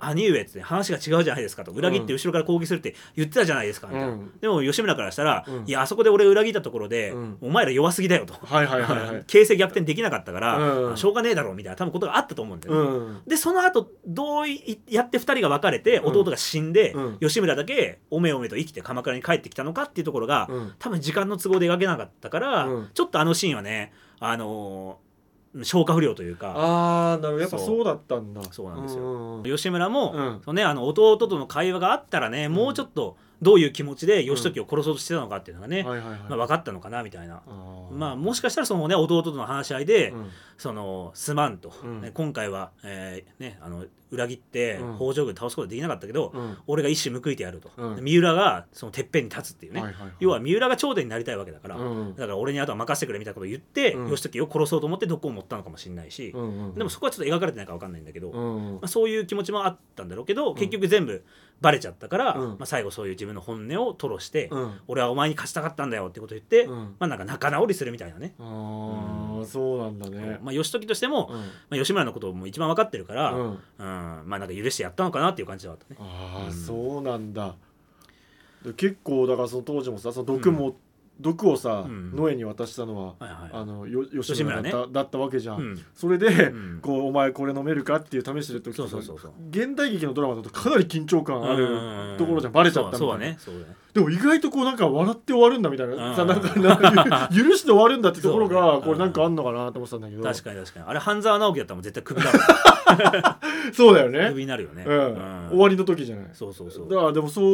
[0.00, 1.64] 兄上って話が違うじゃないですか。
[1.64, 4.32] と裏切って後ろから攻撃するって言ってたじゃないですかみたいな、うん。
[4.40, 5.64] でも吉村からしたら、うん。
[5.66, 7.38] いやあそこで俺裏切ったところで、うん。
[7.40, 9.24] お前ら弱すぎだよと、はいはいはいはい。
[9.26, 10.96] 形勢逆転できなかったから、うん。
[10.96, 13.22] しょうがねえだろうみたいな多分ことがあったと思うんだよね、うん。
[13.26, 16.06] でその後どういやって2人が別れてうん。
[16.08, 17.18] 弟が死んで、うん。
[17.20, 20.72] 吉村だけおめおめと生きて鎌倉に帰ってきたのかっていうところが、うん。
[20.78, 22.90] 多分時間の都合で描けなかったから、うん。
[22.92, 25.08] ちょっとあのシーンはね、あのー
[25.62, 26.52] 消化不良というか。
[26.54, 27.40] ああなるほど。
[27.40, 28.42] やっぱそうだったんだ。
[28.50, 29.42] そうなんですよ。
[29.42, 30.40] よ吉村も、うん。
[30.44, 35.92] そのね、あの弟との会話があったらね、もうちょっとどういう気持ちで義時を殺そうとしてたのかっていうのがね、ま
[36.30, 37.42] あ、分かったのかなみたいな。
[37.92, 40.30] まあ、もしかしたらその、ね、弟との話し合いで、うん。
[40.56, 42.00] そのすまんと、うん。
[42.00, 44.96] ね今回は、えーね、あの裏切ってうん。
[44.96, 46.56] 北条軍倒すことできなかったけど、うん。
[46.66, 47.70] 俺が一矢報いてやると、
[48.00, 49.84] 三浦がそのてっぺんに立つっていうね、
[50.18, 54.10] 要は三浦が頂点になりたいわけだから、うんだから俺にあとは任せてくれみたいなことを言って、うん。
[54.10, 58.78] 義時を殺そうと思って毒を持ったのかもしれないし、でもそこはちょっと描かれてないか分かんないんだけど、まうん。
[58.82, 61.22] あ、そういう気持ちもあったんだろうけど、結局全部
[61.60, 62.48] バレちゃったから、うん。
[62.50, 64.80] まあ、最後そういう自分の本音を吐露して、うん。
[64.86, 66.96] 俺はお前に勝ちたかったんだよってことを言って、うん。
[66.98, 68.34] まあなんか仲直りするみたいなね。
[68.38, 70.38] ああそうなんだね。
[70.42, 71.36] まあ、義時としても、うん。
[71.36, 73.50] まあ、吉村のことをもう一番分かってるから、うん。
[73.50, 73.58] うん。
[73.78, 75.96] まあなんか許してやったのかなっていう感じだったね。
[76.00, 76.52] ああうん。
[76.52, 77.56] そうなんだ。
[78.64, 80.76] で結構だからその当時もさその毒も
[81.20, 82.14] 毒をさうん。
[82.14, 85.72] ノエに渡したのははいはいあのよ吉村だっただったわけじゃうん。
[85.74, 86.78] んそれでうん。
[86.80, 89.32] こうお前これ飲めるかっていう試してる時そうそうそうそう。
[89.50, 92.52] 現代劇のドラマだとかなり緊張感あるうんところじゃん。
[92.52, 93.18] バレちゃったみたいな。
[93.18, 93.26] ね。
[93.26, 93.38] ね。
[93.94, 96.16] でも意外とこうなんか笑って終わるんだみたいなうん。
[96.16, 100.22] さなんかなんか許して終わるんだってところがこれなんかあんのかなと思ってたんだけど。
[100.22, 100.86] 確かに確かに。
[100.86, 102.40] あれ半沢直樹だったらもう絶対クビだもん
[103.72, 104.28] そうだよね。
[104.28, 104.92] クビになるよね、うん。
[104.92, 105.48] うん。
[105.50, 106.26] 終わりの時じゃない。
[106.32, 106.88] そうそうそう。
[106.88, 107.44] だからでもそう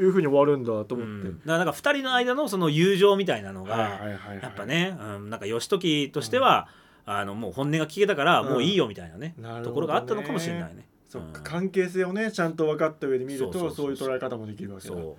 [0.00, 1.28] いうふうに終わるんだと思って。
[1.28, 1.38] うん。
[1.40, 4.38] だからなんか2人の間のその友情みたいなのが、はいはいはいはい。
[4.42, 6.68] やっぱね、うん、なんか義時としては、
[7.04, 8.48] あのもう本音が聞けたから、うん。
[8.50, 9.64] もういいよみたいなね、なるほどね。
[9.64, 10.86] ところがあったのかもしれないね。
[11.08, 11.44] そっかうん。
[11.44, 14.08] 関係性をねちゃんと分かった上で見るとそうそうそうそう。
[14.08, 14.94] いう捉え方もできるわけだ。
[14.94, 15.14] そう、うん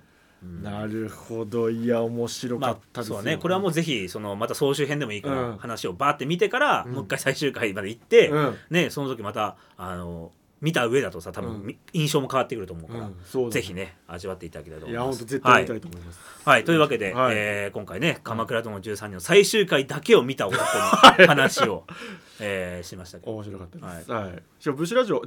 [0.62, 1.70] なるほど。
[1.70, 3.38] いや面白かまあったですよ、そうね。
[3.38, 5.56] これはもうぜひそのまた総集編でもいいから、うん。
[5.58, 6.92] 話をバーって見てから、うん。
[6.92, 8.56] もう一回最終回まで行って、うん。
[8.70, 15.18] ねその時またあの見た上だとさ多分、印象も変わってくると思うから、うんそうだぜひね味わっていただきたいと思います。
[15.18, 16.64] 当絶対見たいと思います、はい、はい。
[16.64, 17.34] というわけで、はい。
[17.36, 21.84] えー今回ね「鎌倉殿の13人」の最終回だけを見た男の話を、
[22.40, 23.32] えーしましたけど。
[23.32, 24.10] 面白かったです。
[24.10, 25.22] はい、しかもブシラジオ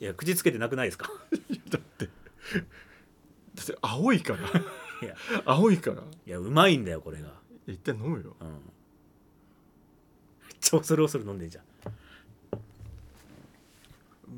[0.00, 1.08] いや口つけてなくないですか？
[1.70, 2.08] だって
[3.80, 4.42] 青いからい
[5.06, 7.28] や青いからいやうまいんだよこれが。
[7.66, 8.48] 一旦飲むようん。
[8.48, 8.58] めっ
[10.60, 11.64] ちゃ恐る恐る飲んでんじゃん。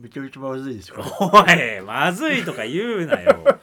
[0.03, 3.59] めちゃめちゃまずいですよおいまずいとか言うなよ。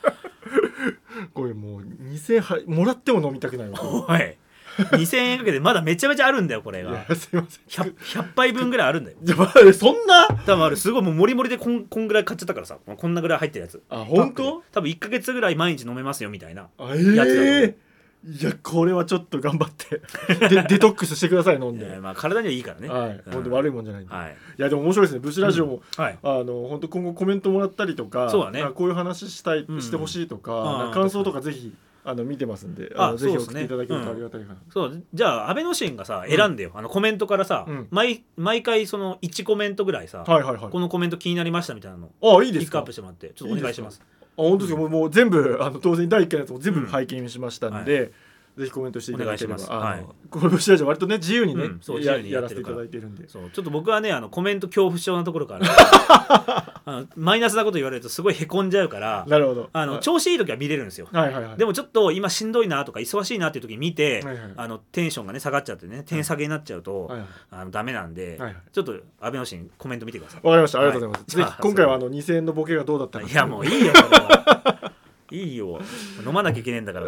[1.34, 4.36] これもう2000はもらっても飲みたくないわこおい
[4.78, 7.06] 2000円かけてまだめちゃめちゃあるんだよこれが。
[7.08, 7.86] やすいません。
[7.88, 9.18] 100, 100杯分ぐらいあるんだよ。
[9.74, 10.28] そんな？
[10.46, 12.78] 多分あれすごいもうモリモリでこんこんぐらい買っちゃったからさ。
[12.86, 13.82] こんなぐらい入ってるやつ。
[13.90, 14.64] あ本当？
[14.72, 17.78] 多分1か月ぐらい毎日飲めますよみたいなあえやつだとえ
[18.26, 20.02] いやこれはちょっと頑張って。
[20.48, 22.88] でデトックスしてください飲んで、まあ体にはいいからね。
[22.88, 23.34] はい、うん。
[23.34, 24.36] 本当悪いもんじゃないんで、はい。
[24.58, 25.20] いやでも面白いですね。
[25.20, 26.18] ブシラジオも、はい。
[26.24, 28.66] あの本当今後コメントもらったりとかそうだね。
[28.74, 29.82] こういう話したい、うん。
[29.82, 31.74] してほしいとか,、あーなんか感想とかぜひ
[32.06, 36.36] あの見てますんでああのぜひ送っていただけるとありがたいかな、そうじゃあ安倍のシーンがさうん。
[36.36, 37.88] 選んでよ、あのコメントからさ、うん。
[37.92, 40.72] 毎毎回その1コメントぐらいさ、はいはいはい。
[40.72, 42.66] このコメント気になりましたみたいなのあいいですか？
[42.66, 44.02] ピックアップしてもらってちょっとお願いします。
[44.04, 48.12] あ本当ですか、もうもう全部あの当然第1回のやつも全部拝見しましたんで、
[48.58, 49.56] ぜひコメントしていただければ。
[49.56, 49.86] お願いします。
[49.86, 50.06] はい。
[50.30, 53.28] このブシラジオ割とね自由にね、うんそうや自由にややらせていただいてるんで。
[53.28, 55.66] そうちょっと僕はねあのコメント恐怖症なところから
[56.86, 59.70] あのマイナスなこと言われるとすごいへこんじゃうからなるほど。
[59.74, 60.02] あのはい。
[60.02, 61.08] 調子いい時は見れるんですよ。
[61.12, 61.58] はいはいはい。
[61.58, 64.54] でもちょっと今しんどいなとか忙しいなっていう時に見て、はいはい。
[64.56, 67.28] あのテンションがね下がっちゃってね点下げになっちゃうと、はいはい。
[67.52, 68.56] あのダメなんで、はいはい。
[68.72, 70.80] ちょっと安倍のシーンコメント見てくださわかりました。
[70.80, 71.46] ありがとうございます、はい。
[71.48, 73.26] ぜひ今回はあの2000円のボケがどうだったか。
[73.28, 74.92] いいやもういいよそれは。
[75.32, 75.80] いいよ。
[76.26, 77.08] 飲まなきゃいけねえんだから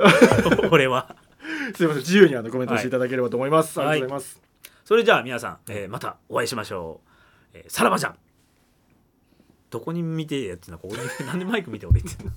[0.71, 1.15] 俺は
[1.73, 2.03] すいません。
[2.03, 3.87] 自由にあのコメントしていただければと思います、はい。
[3.89, 4.41] ありがとうございます、
[4.83, 7.01] それじゃあ皆さん、えーまたお会いしましょ
[7.53, 8.15] う、えーさらばじゃん。
[9.71, 10.77] どこに見てやってんの？
[10.77, 12.31] ここになんでマイク見て俺言ってんの？